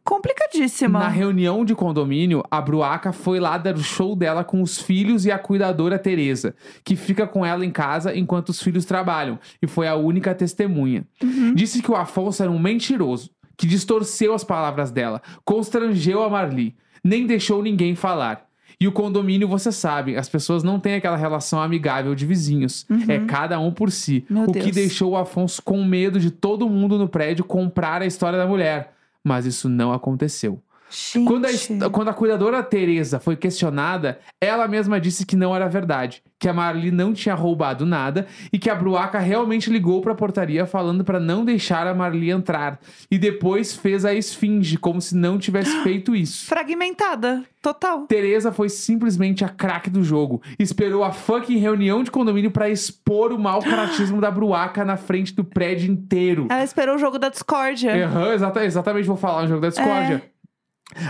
complicadíssima. 0.02 1.00
Na 1.00 1.08
reunião 1.08 1.64
de 1.66 1.75
condomínio, 1.75 2.42
a 2.50 2.62
Bruaca 2.62 3.12
foi 3.12 3.38
lá 3.38 3.58
dar 3.58 3.75
o 3.75 3.82
show 3.82 4.16
dela 4.16 4.42
com 4.42 4.62
os 4.62 4.80
filhos 4.80 5.26
e 5.26 5.30
a 5.30 5.38
cuidadora 5.38 5.98
Teresa, 5.98 6.54
que 6.82 6.96
fica 6.96 7.26
com 7.26 7.44
ela 7.44 7.66
em 7.66 7.70
casa 7.70 8.16
enquanto 8.16 8.48
os 8.48 8.62
filhos 8.62 8.87
trabalham, 8.87 9.38
e 9.60 9.66
foi 9.66 9.87
a 9.87 9.96
única 9.96 10.34
testemunha. 10.34 11.06
Uhum. 11.22 11.52
Disse 11.52 11.82
que 11.82 11.90
o 11.90 11.96
Afonso 11.96 12.42
era 12.42 12.50
um 12.50 12.58
mentiroso, 12.58 13.30
que 13.58 13.66
distorceu 13.66 14.32
as 14.32 14.44
palavras 14.44 14.90
dela, 14.90 15.20
constrangeu 15.44 16.22
a 16.22 16.30
Marli, 16.30 16.75
nem 17.09 17.27
deixou 17.27 17.62
ninguém 17.62 17.95
falar. 17.95 18.47
E 18.81 18.87
o 18.87 18.93
condomínio, 18.93 19.49
você 19.49 19.73
sabe, 19.73 20.17
as 20.17 20.29
pessoas 20.29 20.62
não 20.62 20.79
têm 20.79 20.95
aquela 20.95 21.17
relação 21.17 21.61
amigável 21.61 22.15
de 22.15 22.25
vizinhos. 22.25 22.87
É 23.09 23.19
cada 23.27 23.59
um 23.59 23.73
por 23.73 23.91
si. 23.91 24.25
Uhum. 24.31 24.37
Meu 24.37 24.49
o 24.50 24.53
que 24.53 24.61
Deus. 24.61 24.75
deixou 24.75 25.12
o 25.12 25.17
Afonso 25.17 25.61
com 25.61 25.83
medo 25.83 26.21
de 26.21 26.31
todo 26.31 26.69
mundo 26.69 26.97
no 26.97 27.09
prédio 27.09 27.45
comprar 27.45 28.03
a 28.03 28.07
história 28.07 28.38
da 28.38 28.47
mulher. 28.47 28.95
Mas 29.25 29.47
isso 29.47 29.69
não 29.69 29.93
aconteceu. 29.93 30.62
Gente. 30.90 31.26
Quando 31.26 31.47
a, 31.47 31.90
quando 31.90 32.09
a 32.09 32.14
cuidadora 32.14 32.62
Teresa 32.62 33.18
foi 33.21 33.37
questionada, 33.37 34.18
ela 34.40 34.66
mesma 34.66 35.00
disse 35.00 35.26
que 35.26 35.37
não 35.37 35.54
era 35.54 35.68
verdade, 35.68 36.23
que 36.38 36.49
a 36.49 36.52
Marli 36.52 36.90
não 36.90 37.12
tinha 37.12 37.35
roubado 37.35 37.85
nada 37.85 38.26
e 38.52 38.59
que 38.59 38.71
a 38.71 38.75
Bruaca 38.75 39.18
realmente 39.18 39.71
ligou 39.71 40.00
para 40.00 40.12
a 40.12 40.14
portaria 40.16 40.64
falando 40.66 41.04
para 41.04 41.21
não 41.21 41.45
deixar 41.45 41.87
a 41.87 41.95
Marli 41.95 42.30
entrar 42.30 42.78
e 43.11 43.18
depois 43.18 43.75
fez 43.75 44.04
a 44.04 44.14
esfinge 44.14 44.76
como 44.78 45.00
se 45.00 45.14
não 45.16 45.38
tivesse 45.38 45.76
feito 45.83 46.14
isso. 46.16 46.47
Fragmentada, 46.47 47.45
total. 47.61 48.07
Teresa 48.07 48.52
foi 48.52 48.68
simplesmente 48.68 49.45
a 49.45 49.49
craque 49.49 49.90
do 49.90 50.02
jogo. 50.02 50.40
Esperou 50.59 51.04
a 51.04 51.12
fucking 51.12 51.59
reunião 51.59 52.02
de 52.02 52.11
condomínio 52.11 52.50
para 52.50 52.71
expor 52.71 53.33
o 53.33 53.38
mau 53.38 53.61
caratismo 53.64 54.21
da 54.21 54.30
Bruaca 54.30 54.85
na 54.85 54.97
frente 54.97 55.35
do 55.35 55.45
prédio 55.45 55.90
inteiro. 55.90 56.47
Ela 56.50 56.64
esperou 56.64 56.97
o 56.97 56.99
jogo 56.99 57.18
da 57.18 57.28
discórdia. 57.28 58.07
Aham, 58.07 58.33
exata- 58.33 58.64
exatamente, 58.64 59.07
vou 59.07 59.16
falar 59.16 59.42
no 59.42 59.49
jogo 59.49 59.61
da 59.61 59.68
discórdia. 59.68 60.22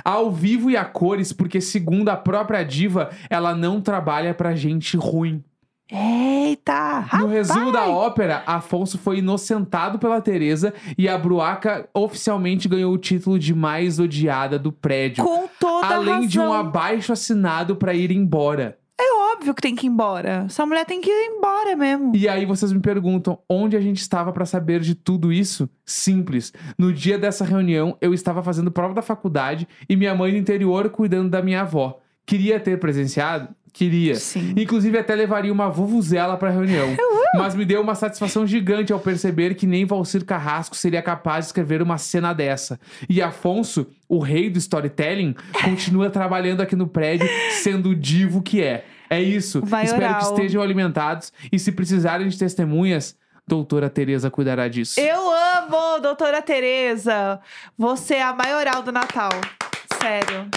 Ao 0.05 0.31
vivo 0.31 0.71
e 0.71 0.77
a 0.77 0.85
cores, 0.85 1.33
porque 1.33 1.61
segundo 1.61 2.09
a 2.09 2.17
própria 2.17 2.65
diva, 2.65 3.11
ela 3.31 3.55
não 3.55 3.81
trabalha 3.81 4.35
pra 4.35 4.55
gente 4.55 4.97
ruim. 4.97 5.43
Eita! 5.91 7.01
No 7.15 7.27
rapaz! 7.27 7.31
resumo 7.31 7.73
da 7.73 7.87
ópera, 7.87 8.43
Afonso 8.47 8.99
foi 8.99 9.19
inocentado 9.19 9.99
pela 9.99 10.21
Teresa 10.21 10.75
e 10.99 11.09
a 11.09 11.17
Bruaca 11.17 11.89
oficialmente 11.95 12.69
ganhou 12.69 12.93
o 12.93 12.99
título 12.99 13.39
de 13.39 13.55
mais 13.55 13.99
odiada 13.99 14.59
do 14.59 14.71
prédio. 14.71 15.25
Com 15.25 15.49
toda 15.59 15.87
além 15.87 16.15
razão. 16.15 16.29
de 16.29 16.41
um 16.41 16.53
abaixo 16.53 17.13
assinado 17.13 17.75
pra 17.75 17.95
ir 17.95 18.11
embora. 18.11 18.79
É 19.01 19.33
óbvio 19.33 19.55
que 19.55 19.63
tem 19.63 19.77
que 19.77 19.87
ir 19.87 19.91
embora. 19.91 20.45
Essa 20.47 20.67
mulher 20.67 20.85
tem 20.85 21.01
que 21.01 21.09
ir 21.09 21.31
embora 21.37 21.77
mesmo. 21.77 22.17
E 22.17 22.29
aí 22.29 22.45
vocês 22.45 22.73
me 22.73 22.81
perguntam 22.81 23.39
onde 23.49 23.77
a 23.77 23.81
gente 23.81 24.01
estava 24.01 24.33
pra 24.33 24.45
saber 24.45 24.81
de 24.81 24.95
tudo 24.95 25.33
isso? 25.33 25.69
Simples. 25.87 26.53
No 26.77 26.93
dia 26.93 27.17
dessa 27.17 27.45
reunião, 27.45 27.97
eu 28.01 28.13
estava 28.13 28.43
fazendo 28.43 28.73
prova 28.73 28.95
da 28.95 29.03
faculdade 29.03 29.69
e 29.89 29.95
minha 29.95 30.15
mãe 30.17 30.33
no 30.33 30.39
interior 30.39 30.91
cuidando 30.91 31.31
da 31.31 31.41
minha 31.41 31.61
avó. 31.61 32.01
Queria 32.27 32.59
ter 32.61 32.79
presenciado? 32.79 33.55
Queria. 33.73 34.15
Sim. 34.17 34.55
Inclusive, 34.57 34.99
até 34.99 35.15
levaria 35.15 35.53
uma 35.53 35.69
vuvuzela 35.69 36.37
pra 36.37 36.51
reunião. 36.51 36.97
Mas 37.35 37.55
me 37.55 37.65
deu 37.65 37.81
uma 37.81 37.95
satisfação 37.95 38.47
gigante 38.47 38.93
ao 38.93 38.99
perceber 38.99 39.55
que 39.55 39.67
nem 39.67 39.85
Valcir 39.85 40.25
Carrasco 40.25 40.75
seria 40.77 41.03
capaz 41.03 41.45
de 41.45 41.49
escrever 41.51 41.83
uma 41.83 41.99
cena 41.99 42.33
dessa. 42.33 42.81
E 43.09 43.21
Afonso, 43.21 43.87
o 44.09 44.19
rei 44.19 44.49
do 44.49 44.59
storytelling, 44.59 45.35
continua 45.63 46.09
trabalhando 46.11 46.61
aqui 46.61 46.75
no 46.75 46.87
prédio, 46.89 47.29
sendo 47.63 47.91
o 47.91 47.95
divo 47.95 48.43
que 48.43 48.63
é. 48.63 48.85
É 49.11 49.21
isso. 49.21 49.61
Vai 49.65 49.85
Espero 49.85 50.05
oral. 50.05 50.19
que 50.19 50.25
estejam 50.25 50.63
alimentados. 50.63 51.33
E 51.51 51.59
se 51.59 51.73
precisarem 51.73 52.29
de 52.29 52.39
testemunhas, 52.39 53.17
doutora 53.47 53.89
Tereza 53.89 54.31
cuidará 54.31 54.69
disso. 54.69 55.01
Eu 55.01 55.21
amo, 55.31 56.01
doutora 56.01 56.43
Tereza. 56.43 57.41
Você 57.77 58.15
é 58.15 58.23
a 58.23 58.35
maioral 58.35 58.83
do 58.83 58.93
Natal. 58.93 59.31
Sério. 60.01 60.49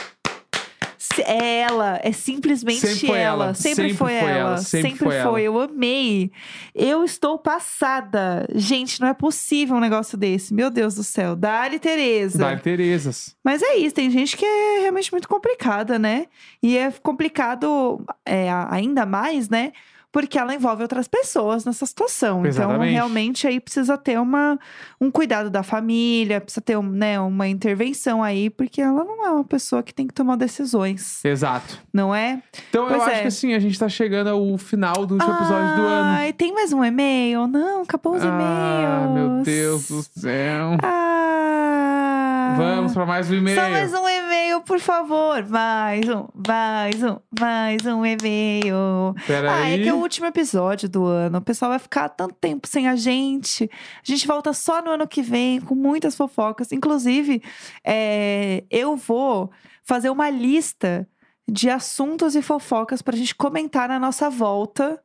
É 1.19 1.59
ela, 1.61 1.99
é 2.03 2.11
simplesmente 2.11 2.79
Sempre 2.79 3.07
foi 3.07 3.19
ela. 3.19 3.45
ela, 3.45 3.53
Sempre, 3.53 3.75
sempre 3.75 3.93
foi, 3.93 4.19
foi 4.19 4.29
ela. 4.29 4.39
ela, 4.39 4.57
sempre 4.57 4.95
foi 4.95 5.15
ela. 5.15 5.41
Eu 5.41 5.59
amei. 5.59 6.31
Eu 6.73 7.03
estou 7.03 7.37
passada. 7.37 8.47
Gente, 8.53 8.99
não 9.01 9.07
é 9.07 9.13
possível 9.13 9.75
um 9.75 9.79
negócio 9.79 10.17
desse. 10.17 10.53
Meu 10.53 10.69
Deus 10.69 10.95
do 10.95 11.03
céu. 11.03 11.35
Dali, 11.35 11.79
Tereza. 11.79 12.37
Dá 12.37 12.57
Terezas. 12.57 13.35
Mas 13.43 13.61
é 13.61 13.75
isso, 13.77 13.95
tem 13.95 14.09
gente 14.09 14.37
que 14.37 14.45
é 14.45 14.79
realmente 14.81 15.11
muito 15.11 15.27
complicada, 15.27 15.97
né? 15.97 16.25
E 16.61 16.77
é 16.77 16.91
complicado 16.91 18.03
é, 18.25 18.47
ainda 18.69 19.05
mais, 19.05 19.49
né? 19.49 19.71
Porque 20.11 20.37
ela 20.37 20.53
envolve 20.53 20.81
outras 20.81 21.07
pessoas 21.07 21.63
nessa 21.63 21.85
situação. 21.85 22.39
Então, 22.39 22.49
Exatamente. 22.49 22.91
realmente, 22.91 23.47
aí 23.47 23.59
precisa 23.59 23.97
ter 23.97 24.19
uma, 24.19 24.59
um 24.99 25.09
cuidado 25.09 25.49
da 25.49 25.63
família, 25.63 26.41
precisa 26.41 26.61
ter 26.61 26.77
um, 26.77 26.83
né, 26.83 27.19
uma 27.19 27.47
intervenção 27.47 28.21
aí, 28.21 28.49
porque 28.49 28.81
ela 28.81 29.03
não 29.05 29.25
é 29.25 29.29
uma 29.29 29.43
pessoa 29.43 29.81
que 29.81 29.93
tem 29.93 30.05
que 30.05 30.13
tomar 30.13 30.35
decisões, 30.35 31.23
Exato. 31.23 31.79
não 31.93 32.13
é? 32.13 32.41
Então 32.69 32.83
eu 32.83 32.89
Pois 32.89 33.01
acho 33.03 33.11
é. 33.11 33.21
que 33.21 33.27
assim, 33.27 33.53
a 33.53 33.59
gente 33.59 33.79
tá 33.79 33.87
chegando 33.87 34.29
ao 34.29 34.57
final 34.57 35.05
do 35.05 35.13
último 35.15 35.33
episódio 35.33 35.75
do 35.75 35.81
ano. 35.81 36.09
Ai, 36.09 36.33
tem 36.33 36.53
mais 36.53 36.73
um 36.73 36.83
e-mail? 36.83 37.47
Não, 37.47 37.83
acabou 37.83 38.15
os 38.15 38.21
e-mails. 38.21 38.41
Ah, 38.43 39.07
meu 39.13 39.43
Deus 39.43 39.87
do 39.87 40.03
céu. 40.03 40.77
Ah. 40.83 42.40
Vamos 42.57 42.93
pra 42.93 43.05
mais 43.05 43.29
um 43.29 43.35
e-mail. 43.35 43.59
Só 43.59 43.69
mais 43.69 43.93
um 43.93 44.07
e-mail, 44.07 44.61
por 44.61 44.79
favor. 44.79 45.45
Mais 45.47 46.07
um, 46.07 46.27
mais 46.47 47.03
um, 47.03 47.17
mais 47.39 47.85
um 47.85 48.05
e-mail. 48.05 49.15
Ah, 49.17 49.21
é 49.21 49.27
Peraí. 49.27 49.83
que 49.83 49.89
é 49.89 49.93
o 49.93 49.97
último 49.97 50.27
episódio 50.27 50.89
do 50.89 51.05
ano. 51.05 51.37
O 51.37 51.41
pessoal 51.41 51.69
vai 51.69 51.79
ficar 51.79 52.09
tanto 52.09 52.35
tempo 52.35 52.67
sem 52.67 52.87
a 52.87 52.95
gente. 52.95 53.69
A 53.97 54.11
gente 54.11 54.27
volta 54.27 54.53
só 54.53 54.81
no 54.81 54.91
ano 54.91 55.07
que 55.07 55.21
vem, 55.21 55.59
com 55.61 55.75
muitas 55.75 56.15
fofocas. 56.15 56.71
Inclusive, 56.71 57.41
é, 57.83 58.63
eu 58.69 58.95
vou 58.95 59.51
fazer 59.83 60.09
uma 60.09 60.29
lista 60.29 61.07
de 61.47 61.69
assuntos 61.69 62.35
e 62.35 62.41
fofocas 62.41 63.01
pra 63.01 63.15
gente 63.15 63.35
comentar 63.35 63.89
na 63.89 63.99
nossa 63.99 64.29
volta. 64.29 65.01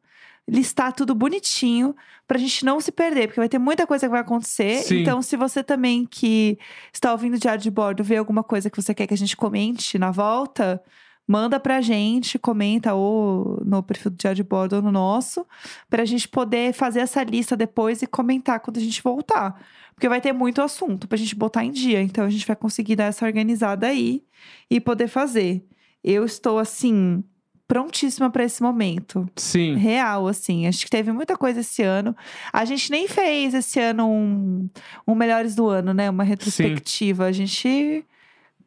Listar 0.48 0.92
tudo 0.92 1.14
bonitinho 1.14 1.94
pra 2.26 2.38
gente 2.38 2.64
não 2.64 2.80
se 2.80 2.92
perder, 2.92 3.26
porque 3.28 3.40
vai 3.40 3.48
ter 3.48 3.59
muita 3.59 3.87
coisa 3.87 4.06
que 4.06 4.11
vai 4.11 4.20
acontecer. 4.20 4.82
Sim. 4.82 5.00
Então, 5.00 5.20
se 5.22 5.37
você 5.37 5.62
também 5.62 6.06
que 6.06 6.59
está 6.92 7.12
ouvindo 7.12 7.35
o 7.35 7.38
Diário 7.38 7.62
de 7.62 7.70
Bordo 7.70 8.04
vê 8.04 8.16
alguma 8.16 8.42
coisa 8.42 8.70
que 8.70 8.80
você 8.80 8.94
quer 8.94 9.06
que 9.06 9.14
a 9.14 9.16
gente 9.16 9.37
comente 9.37 9.98
na 9.98 10.11
volta, 10.11 10.82
manda 11.26 11.59
pra 11.59 11.80
gente, 11.80 12.38
comenta 12.38 12.94
ou 12.94 13.61
no 13.64 13.82
perfil 13.82 14.12
do 14.12 14.16
Diário 14.16 14.37
de 14.37 14.44
Bordo 14.44 14.76
ou 14.76 14.82
no 14.82 14.92
nosso, 14.92 15.44
pra 15.90 16.04
gente 16.04 16.28
poder 16.28 16.72
fazer 16.72 17.00
essa 17.00 17.22
lista 17.24 17.56
depois 17.56 18.02
e 18.02 18.06
comentar 18.06 18.61
quando 18.61 18.76
a 18.76 18.80
gente 18.80 19.02
voltar. 19.02 19.61
Porque 19.94 20.09
vai 20.09 20.20
ter 20.20 20.32
muito 20.32 20.62
assunto 20.62 21.09
pra 21.09 21.18
gente 21.18 21.35
botar 21.35 21.64
em 21.64 21.72
dia. 21.72 22.00
Então 22.02 22.24
a 22.24 22.30
gente 22.30 22.46
vai 22.46 22.54
conseguir 22.54 22.96
dar 22.96 23.04
essa 23.04 23.24
organizada 23.24 23.87
aí 23.88 24.22
e 24.70 24.80
poder 24.80 25.09
fazer. 25.09 25.66
Eu 26.04 26.24
estou 26.24 26.59
assim 26.59 27.24
prontíssima 27.68 28.31
pra 28.31 28.44
esse 28.44 28.62
momento. 28.62 29.29
Sim. 29.37 29.76
Real, 29.76 30.26
assim. 30.29 30.66
Acho 30.66 30.85
que 30.85 30.90
teve 30.90 31.12
muita 31.12 31.37
coisa 31.37 31.61
esse 31.61 31.83
ano. 31.83 32.16
A 32.52 32.64
gente 32.64 32.90
nem 32.90 33.09
fez 33.09 33.55
esse 33.55 33.81
ano 33.81 34.09
um, 34.09 34.68
um 35.07 35.14
Melhores 35.14 35.55
do 35.55 35.68
Ano, 35.68 35.92
né? 35.92 36.09
Uma 36.09 36.24
retrospectiva. 36.24 37.24
A 37.24 37.33
gente 37.33 38.05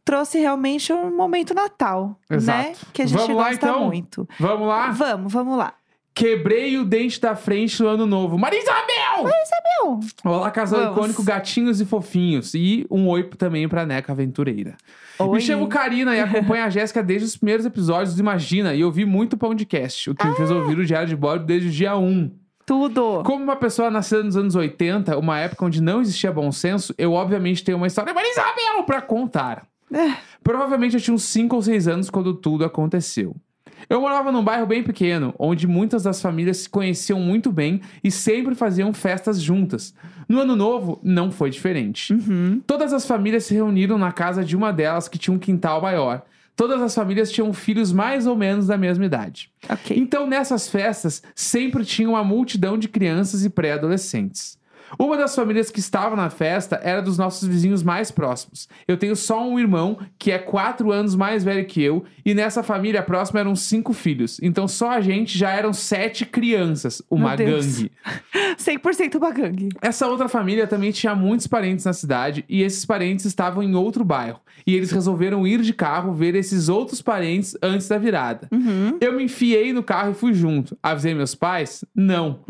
trouxe 0.04 0.40
realmente 0.40 0.92
um 0.92 1.16
momento 1.16 1.54
Natal, 1.54 2.20
né? 2.30 2.38
Exato. 2.38 2.88
Que 2.92 3.04
a 3.04 3.06
gente 3.06 3.18
Vamos 3.20 3.36
lá, 3.36 3.50
gosta 3.50 3.68
então? 3.68 3.86
muito. 3.86 4.28
Vamos 4.40 4.68
lá? 4.68 4.92
Vamos, 4.92 5.32
vamos 5.32 5.58
lá. 5.58 5.74
Quebrei 6.20 6.78
o 6.78 6.84
dente 6.84 7.18
da 7.18 7.34
frente 7.34 7.82
no 7.82 7.88
ano 7.88 8.06
novo. 8.06 8.38
Maria 8.38 8.60
Isabel! 8.60 9.24
Meu, 9.24 10.00
Olá, 10.26 10.52
casal 10.52 10.82
Vamos. 10.82 10.98
icônico 10.98 11.24
Gatinhos 11.24 11.80
e 11.80 11.86
Fofinhos. 11.86 12.54
E 12.54 12.86
um 12.92 13.08
oi 13.08 13.24
também 13.24 13.70
pra 13.70 13.86
Neca 13.86 14.12
Aventureira. 14.12 14.76
Me 15.18 15.28
oi. 15.28 15.40
chamo 15.40 15.70
Karina 15.70 16.14
e 16.14 16.20
acompanho 16.20 16.66
a 16.66 16.70
Jéssica 16.70 17.02
desde 17.02 17.26
os 17.26 17.38
primeiros 17.38 17.66
episódios 17.66 18.16
do 18.16 18.20
Imagina. 18.20 18.76
E 18.76 18.84
ouvi 18.84 19.06
muito 19.06 19.38
pão 19.38 19.56
de 19.56 19.66
cast, 19.66 20.10
o 20.10 20.16
que 20.16 20.28
me 20.28 20.36
fez 20.36 20.52
ouvir 20.52 20.78
o 20.78 20.86
Diário 20.86 21.08
de 21.08 21.16
Bordo 21.16 21.46
desde 21.46 21.70
o 21.70 21.72
dia 21.72 21.96
1. 21.96 22.30
Tudo. 22.66 23.24
Como 23.24 23.42
uma 23.42 23.56
pessoa 23.56 23.90
nascida 23.90 24.22
nos 24.22 24.36
anos 24.36 24.56
80, 24.56 25.18
uma 25.18 25.40
época 25.40 25.64
onde 25.64 25.82
não 25.82 26.02
existia 26.02 26.34
bom 26.34 26.52
senso, 26.52 26.94
eu 26.98 27.14
obviamente 27.14 27.64
tenho 27.64 27.78
uma 27.78 27.88
história 27.88 28.14
Maria 28.14 28.30
Isabel 28.30 28.84
pra 28.84 29.02
contar. 29.02 29.66
É. 29.94 30.18
Provavelmente 30.44 30.96
eu 30.96 31.02
tinha 31.02 31.16
uns 31.16 31.24
5 31.24 31.56
ou 31.56 31.62
6 31.62 31.88
anos 31.88 32.10
quando 32.10 32.34
tudo 32.34 32.66
aconteceu. 32.66 33.38
Eu 33.88 34.02
morava 34.02 34.32
num 34.32 34.44
bairro 34.44 34.66
bem 34.66 34.84
pequeno, 34.84 35.34
onde 35.38 35.68
muitas 35.68 36.04
das 36.04 36.22
famílias 36.22 36.58
se 36.58 36.70
conheciam 36.70 37.20
muito 37.20 37.52
bem 37.52 37.82
e 38.04 38.10
sempre 38.10 38.56
faziam 38.56 38.94
festas 38.94 39.42
juntas. 39.42 39.94
No 40.28 40.40
ano 40.40 40.56
novo, 40.56 41.00
não 41.04 41.32
foi 41.32 41.50
diferente. 41.50 42.14
Uhum. 42.14 42.62
Todas 42.66 42.94
as 42.94 43.06
famílias 43.06 43.46
se 43.46 43.54
reuniram 43.54 43.98
na 43.98 44.12
casa 44.12 44.44
de 44.44 44.56
uma 44.56 44.72
delas 44.72 45.08
que 45.08 45.18
tinha 45.18 45.34
um 45.34 45.40
quintal 45.40 45.82
maior. 45.82 46.24
Todas 46.56 46.82
as 46.82 46.94
famílias 46.94 47.32
tinham 47.32 47.54
filhos 47.54 47.94
mais 47.94 48.28
ou 48.28 48.36
menos 48.36 48.68
da 48.68 48.78
mesma 48.78 49.06
idade. 49.06 49.50
Ok. 49.70 49.98
Então, 49.98 50.28
nessas 50.28 50.68
festas, 50.68 51.24
sempre 51.34 51.86
tinha 51.86 52.10
uma 52.10 52.22
multidão 52.22 52.78
de 52.78 52.90
crianças 52.90 53.46
e 53.46 53.50
pré-adolescentes. 53.50 54.59
Uma 54.98 55.18
das 55.18 55.36
famílias 55.36 55.70
que 55.70 55.80
estava 55.80 56.16
na 56.16 56.30
festa 56.30 56.80
era 56.84 57.02
dos 57.02 57.18
nossos 57.18 57.48
vizinhos 57.48 57.84
mais 57.84 58.12
próximos. 58.12 58.68
Eu 58.88 58.98
tenho 58.98 59.16
só 59.16 59.48
um 59.48 59.60
irmão 59.60 60.00
que 60.18 60.32
é 60.32 60.40
quatro 60.40 60.92
anos 60.92 61.16
mais 61.16 61.44
velho 61.44 61.66
que 61.66 61.82
eu, 61.82 62.06
e 62.26 62.34
nessa 62.34 62.64
família 62.64 63.04
próxima 63.04 63.40
eram 63.40 63.56
cinco 63.56 63.94
filhos. 63.94 64.40
Então, 64.42 64.68
só 64.68 64.92
a 64.92 65.02
gente 65.02 65.38
já 65.38 65.52
eram 65.52 65.74
sete 65.74 66.26
crianças, 66.26 67.02
uma 67.10 67.36
gangue. 67.36 67.92
100% 68.58 69.20
bagangue. 69.20 69.70
Essa 69.82 70.08
outra 70.08 70.28
família 70.28 70.68
também 70.68 70.92
tinha 70.92 71.16
muitos 71.16 71.48
parentes 71.48 71.86
na 71.86 71.94
cidade 71.94 72.46
e 72.48 72.62
esses 72.62 72.86
parentes 72.86 73.26
estavam 73.26 73.64
em 73.64 73.76
outro 73.76 74.04
bairro. 74.04 74.40
E 74.66 74.76
eles 74.76 74.92
resolveram 74.92 75.48
ir 75.48 75.62
de 75.62 75.74
carro 75.74 76.14
ver 76.14 76.36
esses 76.36 76.70
outros 76.70 77.02
parentes 77.02 77.58
antes 77.62 77.88
da 77.88 77.98
virada. 77.98 78.48
Uhum. 78.52 78.98
Eu 79.00 79.14
me 79.14 79.24
enfiei 79.24 79.72
no 79.74 79.82
carro 79.82 80.12
e 80.12 80.16
fui 80.16 80.34
junto. 80.34 80.78
Avisei 80.84 81.14
meus 81.14 81.34
pais? 81.34 81.84
Não. 81.96 82.40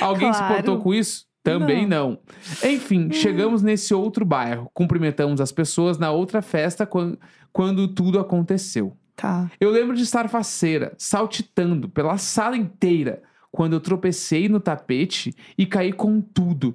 Alguém 0.00 0.32
se 0.32 0.38
Claro. 0.38 0.54
portou 0.54 0.78
com 0.80 0.94
isso? 0.94 1.26
Também 1.42 1.86
não. 1.86 2.18
Enfim, 2.62 3.10
chegamos 3.12 3.62
nesse 3.62 3.94
outro 3.94 4.24
bairro. 4.26 4.70
Cumprimentamos 4.74 5.40
as 5.40 5.50
pessoas 5.50 5.96
na 5.98 6.10
outra 6.10 6.42
festa 6.42 6.84
quan- 6.86 7.16
quando 7.52 7.88
tudo 7.88 8.18
aconteceu. 8.18 8.94
Tá. 9.16 9.50
Eu 9.60 9.70
lembro 9.70 9.96
de 9.96 10.02
estar 10.02 10.28
faceira, 10.28 10.92
saltitando 10.98 11.88
pela 11.88 12.18
sala 12.18 12.56
inteira, 12.56 13.22
quando 13.50 13.72
eu 13.72 13.80
tropecei 13.80 14.48
no 14.48 14.60
tapete 14.60 15.34
e 15.56 15.64
caí 15.66 15.92
com 15.92 16.20
tudo. 16.20 16.74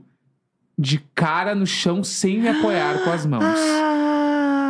De 0.78 1.00
cara 1.15 1.56
no 1.56 1.65
chão 1.65 2.04
sem 2.04 2.39
me 2.41 2.48
apoiar 2.50 3.04
com 3.04 3.12
as 3.12 3.26
mãos. 3.26 3.44
Ah. 3.60 4.05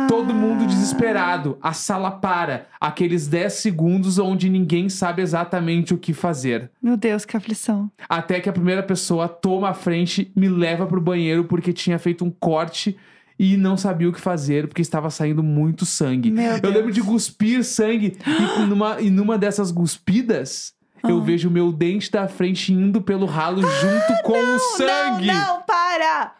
Todo 0.08 0.32
mundo 0.32 0.66
desesperado, 0.66 1.58
a 1.60 1.72
sala 1.72 2.10
para, 2.10 2.66
aqueles 2.80 3.26
10 3.26 3.52
segundos 3.52 4.18
onde 4.18 4.48
ninguém 4.48 4.88
sabe 4.88 5.20
exatamente 5.22 5.92
o 5.92 5.98
que 5.98 6.12
fazer. 6.12 6.70
Meu 6.80 6.96
Deus, 6.96 7.24
que 7.24 7.36
aflição. 7.36 7.90
Até 8.08 8.40
que 8.40 8.48
a 8.48 8.52
primeira 8.52 8.82
pessoa 8.82 9.28
toma 9.28 9.70
a 9.70 9.74
frente, 9.74 10.30
me 10.34 10.48
leva 10.48 10.86
pro 10.86 11.00
banheiro 11.00 11.44
porque 11.44 11.72
tinha 11.72 11.98
feito 11.98 12.24
um 12.24 12.30
corte 12.30 12.96
e 13.38 13.56
não 13.56 13.76
sabia 13.76 14.08
o 14.08 14.12
que 14.12 14.20
fazer 14.20 14.68
porque 14.68 14.80
estava 14.82 15.10
saindo 15.10 15.42
muito 15.42 15.84
sangue. 15.84 16.30
Meu 16.30 16.56
Eu 16.62 16.70
lembro 16.70 16.92
de 16.92 17.02
cuspir 17.02 17.62
sangue 17.64 18.16
e 18.26 18.66
numa, 18.66 19.00
e 19.00 19.10
numa 19.10 19.36
dessas 19.36 19.70
cuspidas, 19.72 20.72
eu 21.04 21.18
Ah. 21.18 21.22
vejo 21.22 21.48
o 21.48 21.52
meu 21.52 21.70
dente 21.72 22.10
da 22.10 22.26
frente 22.28 22.72
indo 22.72 23.02
pelo 23.02 23.26
ralo 23.26 23.60
junto 23.62 24.22
com 24.22 24.38
o 24.38 24.58
sangue. 24.76 25.26
Não, 25.26 25.34
não, 25.56 25.62
para! 25.62 26.32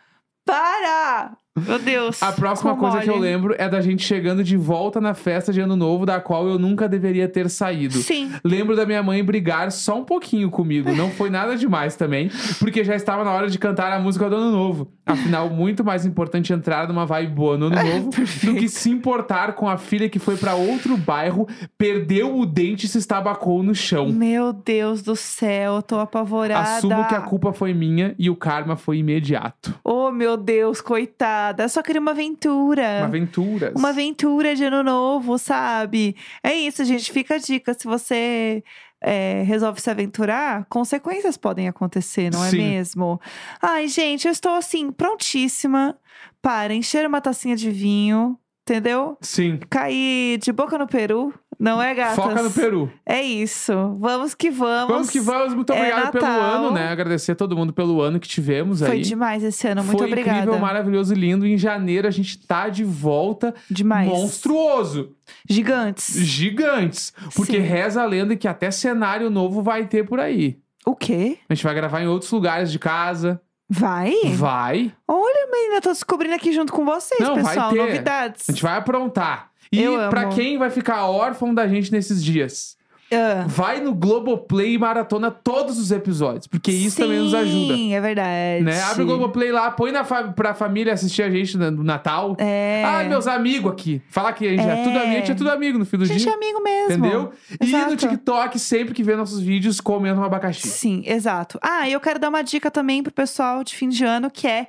Para! 0.45 1.37
Meu 1.57 1.79
Deus. 1.79 2.23
A 2.23 2.33
próxima 2.33 2.77
coisa 2.77 3.01
que 3.01 3.09
eu 3.09 3.17
mole. 3.17 3.27
lembro 3.27 3.55
é 3.57 3.69
da 3.69 3.81
gente 3.81 4.05
chegando 4.05 4.45
de 4.45 4.57
volta 4.57 5.01
na 5.01 5.15
festa 5.15 5.53
de 5.53 5.61
ano 5.61 5.75
novo, 5.75 6.05
da 6.05 6.21
qual 6.21 6.47
eu 6.47 6.59
nunca 6.59 6.87
deveria 6.89 7.27
ter 7.29 7.49
saído. 7.49 7.99
Sim. 7.99 8.31
Lembro 8.45 8.77
da 8.77 8.85
minha 8.85 9.03
mãe 9.03 9.25
brigar 9.25 9.73
só 9.73 9.99
um 9.99 10.05
pouquinho 10.05 10.51
comigo, 10.51 10.93
não 10.93 11.11
foi 11.11 11.31
nada 11.31 11.57
demais 11.57 11.97
também, 11.97 12.31
porque 12.59 12.85
já 12.85 12.95
estava 12.95 13.25
na 13.25 13.33
hora 13.33 13.49
de 13.49 13.59
cantar 13.59 13.91
a 13.93 13.99
música 13.99 14.29
do 14.29 14.37
ano 14.37 14.51
novo. 14.51 14.93
Afinal, 15.07 15.49
muito 15.49 15.85
mais 15.85 16.05
importante 16.05 16.53
entrar 16.53 16.89
numa 16.89 17.07
vibe 17.07 17.33
boa 17.33 17.57
no 17.57 17.67
ano 17.67 17.77
novo 17.77 18.11
do 18.11 18.55
que 18.55 18.69
se 18.69 18.91
importar 18.91 19.55
com 19.55 19.69
a 19.69 19.79
filha 19.79 20.09
que 20.09 20.19
foi 20.19 20.37
para 20.37 20.55
outro 20.55 20.97
bairro, 20.97 21.49
perdeu 21.79 22.37
o 22.37 22.45
dente 22.45 22.87
e 22.87 22.89
se 22.89 22.99
estabacou 22.99 23.63
no 23.63 23.75
chão. 23.75 24.11
Meu 24.11 24.53
Deus 24.53 25.03
do 25.03 25.17
céu, 25.17 25.77
eu 25.77 25.83
tô 25.83 25.99
apavorada. 25.99 26.77
Assumo 26.77 27.07
que 27.07 27.15
a 27.15 27.21
culpa 27.21 27.53
foi 27.53 27.73
minha 27.73 28.15
e 28.19 28.29
o 28.29 28.37
karma 28.37 28.77
foi 28.77 28.99
imediato. 28.99 29.75
Oh, 29.85 30.11
meu 30.11 30.37
Deus, 30.37 30.81
coitada. 30.81 31.46
Eu 31.59 31.69
só 31.69 31.83
queria 31.83 32.01
uma 32.01 32.13
aventura. 32.13 32.99
Uma 32.99 33.07
aventura. 33.07 33.73
Uma 33.77 33.89
aventura 33.91 34.55
de 34.55 34.65
ano 34.65 34.83
novo, 34.83 35.39
sabe? 35.39 36.17
É 36.43 36.55
isso, 36.55 36.85
gente. 36.85 37.13
Fica 37.13 37.35
a 37.35 37.39
dica. 37.39 37.75
Se 37.75 37.87
você 37.87 38.63
é, 39.01 39.43
resolve 39.45 39.81
se 39.81 39.91
aventurar, 39.91 40.65
consequências 40.67 41.37
podem 41.37 41.69
acontecer, 41.69 42.31
não 42.33 42.45
é 42.45 42.51
Sim. 42.51 42.59
mesmo? 42.59 43.21
Ai, 43.61 43.89
gente, 43.89 44.27
eu 44.27 44.33
estou 44.33 44.53
assim, 44.53 44.91
prontíssima 44.91 45.99
para 46.41 46.75
encher 46.75 47.07
uma 47.07 47.21
tacinha 47.21 47.57
de 47.57 47.71
vinho, 47.71 48.39
entendeu? 48.63 49.17
Sim. 49.21 49.61
Cair 49.71 50.39
de 50.39 50.53
boca 50.53 50.79
no 50.79 50.87
peru, 50.87 51.33
não 51.59 51.81
é, 51.83 51.95
gatas? 51.95 52.17
Foca 52.17 52.43
no 52.43 52.51
Peru. 52.51 52.91
É 53.05 53.23
isso. 53.23 53.73
Vamos 53.99 54.35
que 54.35 54.51
vamos. 54.51 54.89
Vamos 54.89 55.11
que 55.11 55.21
vamos. 55.21 55.55
Muito 55.55 55.73
É 55.73 55.77
obrigado 55.79 56.13
pelo 56.13 56.27
ano, 56.27 56.71
né? 56.73 56.89
Agradecer 56.89 57.33
a 57.33 57.35
todo 57.37 57.57
mundo 57.57 57.73
pelo 57.73 58.01
ano 58.01 58.19
que 58.21 58.29
tivemos 58.29 58.81
Foi 58.81 58.91
aí. 58.91 59.01
demais 59.03 59.43
esse 59.43 59.67
ano. 59.69 59.83
Muito 59.85 59.99
Foi 59.99 60.07
obrigada. 60.07 60.39
incrível, 60.41 60.59
maravilhoso 60.61 61.15
e 61.15 61.17
lindo. 61.17 61.47
Em 61.47 61.57
janeiro 61.57 62.07
a 62.07 62.11
gente 62.11 62.39
tá 62.47 62.69
de 62.69 62.85
volta 62.85 63.55
Demais. 63.71 64.09
monstruoso. 64.09 65.13
Gigantes. 65.49 66.15
Gigantes. 66.19 67.13
Porque 67.35 67.53
Sim. 67.57 67.61
reza 67.67 68.03
a 68.03 68.07
lenda 68.07 68.37
que 68.37 68.47
até 68.49 68.71
cenário 68.71 69.31
novo 69.31 69.63
vai 69.63 69.87
ter 69.87 70.05
por 70.07 70.21
aí. 70.21 70.59
O 70.85 70.95
quê? 70.95 71.39
A 71.49 71.55
gente 71.55 71.65
vai 71.65 71.75
gravar 71.75 72.01
em 72.03 72.07
outros 72.07 72.31
lugares 72.31 72.71
de 72.71 72.79
casa. 72.79 73.41
Vai? 73.69 74.13
Vai. 74.35 74.93
Olha, 75.09 75.49
menina, 75.51 75.81
tô 75.81 75.91
descobrindo 75.91 76.37
aqui 76.37 76.53
junto 76.53 76.73
com 76.73 76.85
vocês, 76.85 77.19
Não, 77.21 77.35
vai 77.35 77.45
pessoal. 77.55 77.73
ter. 77.73 77.79
Novidades. 77.79 78.49
A 78.49 78.53
gente 78.53 78.63
vai 78.63 78.77
aprontar. 78.77 79.51
E 79.73 79.85
pra 80.11 80.27
quem 80.29 80.59
vai 80.59 80.71
ficar 80.71 81.07
órfão 81.07 81.55
da 81.55 81.67
gente 81.67 81.91
nesses 81.93 82.23
dias? 82.23 82.77
Ah. 83.13 83.45
Vai 83.47 83.81
no 83.81 83.95
Globoplay 83.95 84.73
e 84.75 84.79
maratona 84.79 85.31
todos 85.31 85.79
os 85.79 85.93
episódios. 85.93 86.49
Porque 86.49 86.73
isso 86.73 86.97
também 86.97 87.21
nos 87.21 87.35
ajuda. 87.35 87.75
Sim, 87.77 87.95
é 87.95 88.01
verdade. 88.01 88.65
Né? 88.65 88.83
Abre 88.83 89.05
o 89.05 89.07
Globoplay 89.07 89.53
lá, 89.53 89.71
põe 89.71 89.93
na 89.93 90.03
fa 90.03 90.25
pra 90.33 90.55
família 90.55 90.93
assistir 90.93 91.23
a 91.23 91.31
gente 91.31 91.57
no 91.57 91.85
Natal. 91.85 92.35
É. 92.37 92.83
Ai, 92.85 93.09
meus 93.09 93.29
amigos 93.29 93.71
aqui. 93.71 94.03
Falar 94.11 94.33
que 94.33 94.45
a 94.45 94.51
gente 94.51 94.67
é, 94.67 94.81
É. 94.81 94.83
tudo 94.83 94.99
amigo, 94.99 95.13
a 95.13 95.19
gente 95.21 95.31
é 95.31 95.35
tudo 95.37 95.51
amigo 95.51 95.79
no 95.79 95.87
fim 95.87 95.99
do 95.99 96.03
A 96.03 96.07
gente 96.07 96.23
dia. 96.23 96.33
é 96.33 96.35
amigo 96.35 96.61
mesmo. 96.61 96.95
Entendeu? 97.07 97.33
E 97.61 97.67
no 97.67 97.79
Exato. 97.79 97.97
TikTok, 97.97 98.59
sempre 98.59 98.93
que 98.93 99.05
vê 99.05 99.15
nossos 99.15 99.39
vídeos, 99.39 99.81
comendo 99.81 100.21
um 100.21 100.25
abacaxi. 100.25 100.67
Sim, 100.67 101.05
exato. 101.07 101.61
Ah, 101.63 101.89
e 101.89 101.93
eu 101.93 102.01
quero 102.01 102.19
dar 102.19 102.29
uma 102.29 102.43
dica 102.43 102.73
também 102.73 103.05
pro 103.05 103.13
pessoal 103.13 103.63
de 103.63 103.77
fim 103.77 103.89
de 103.89 104.05
ano, 104.05 104.29
que 104.29 104.49
é 104.49 104.67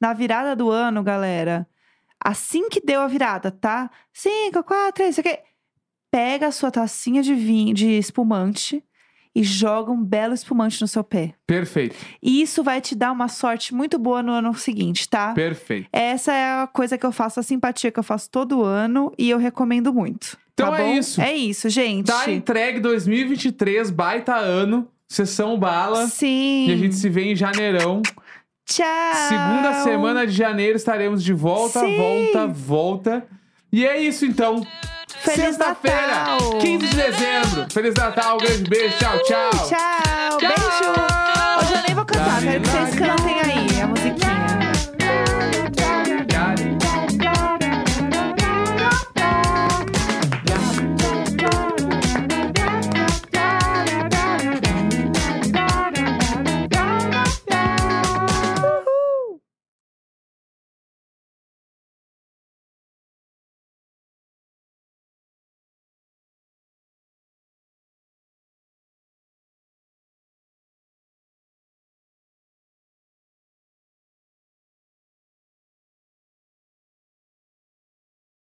na 0.00 0.12
virada 0.12 0.54
do 0.54 0.70
ano, 0.70 1.02
galera. 1.02 1.66
Assim 2.24 2.68
que 2.68 2.80
deu 2.80 3.00
a 3.00 3.06
virada, 3.06 3.50
tá? 3.50 3.90
Cinco, 4.12 4.62
quatro, 4.62 4.92
três, 4.94 5.10
isso 5.18 5.20
aqui. 5.20 5.38
Pega 6.10 6.48
a 6.48 6.52
sua 6.52 6.70
tacinha 6.70 7.22
de 7.22 7.34
vinho, 7.34 7.72
de 7.74 7.88
espumante 7.92 8.84
e 9.34 9.42
joga 9.42 9.90
um 9.90 10.04
belo 10.04 10.34
espumante 10.34 10.80
no 10.80 10.86
seu 10.86 11.02
pé. 11.02 11.34
Perfeito, 11.46 11.96
E 12.22 12.42
isso 12.42 12.62
vai 12.62 12.80
te 12.82 12.94
dar 12.94 13.12
uma 13.12 13.28
sorte 13.28 13.74
muito 13.74 13.98
boa 13.98 14.22
no 14.22 14.30
ano 14.30 14.54
seguinte, 14.54 15.08
tá? 15.08 15.32
perfeito. 15.32 15.88
Essa 15.90 16.32
é 16.32 16.62
a 16.62 16.66
coisa 16.66 16.98
que 16.98 17.06
eu 17.06 17.12
faço, 17.12 17.40
a 17.40 17.42
simpatia 17.42 17.90
que 17.90 17.98
eu 17.98 18.02
faço 18.04 18.28
todo 18.30 18.62
ano 18.62 19.10
e 19.18 19.30
eu 19.30 19.38
recomendo 19.38 19.92
muito. 19.92 20.36
Então 20.52 20.70
tá 20.70 20.80
é 20.80 20.84
bom? 20.84 20.92
isso. 20.98 21.20
É 21.20 21.34
isso, 21.34 21.68
gente. 21.70 22.08
Tá 22.08 22.30
entregue 22.30 22.78
2023, 22.80 23.90
baita 23.90 24.34
ano, 24.36 24.86
sessão 25.08 25.58
bala. 25.58 26.06
Sim. 26.08 26.66
E 26.68 26.72
a 26.72 26.76
gente 26.76 26.94
se 26.94 27.08
vê 27.08 27.32
em 27.32 27.34
janeirão. 27.34 28.02
Tchau. 28.66 29.28
Segunda 29.28 29.82
semana 29.82 30.26
de 30.26 30.32
janeiro 30.32 30.76
estaremos 30.76 31.22
de 31.22 31.32
volta, 31.32 31.80
Sim. 31.80 31.96
volta, 31.96 32.46
volta. 32.46 33.26
E 33.72 33.86
é 33.86 33.98
isso 34.00 34.24
então. 34.24 34.66
Feliz 35.08 35.56
Sexta-feira, 35.56 36.06
Natal. 36.06 36.58
15 36.58 36.86
de 36.86 36.96
dezembro. 36.96 37.66
Feliz 37.72 37.94
Natal, 37.94 38.34
um 38.34 38.38
grande 38.38 38.68
beijo, 38.68 38.96
tchau, 38.98 39.18
tchau. 39.22 39.50
Tchau. 39.68 40.38
Beijo. 40.38 40.92
Hoje 41.60 41.72
eu 41.74 41.82
nem 41.86 41.94
vou 41.94 42.04
cantar, 42.04 42.42
quero 42.42 42.60
que 42.60 42.68
vocês 42.68 42.94
cantem 42.98 43.40
aí 43.40 43.80
a 43.80 43.86
musiquinha. 43.86 44.61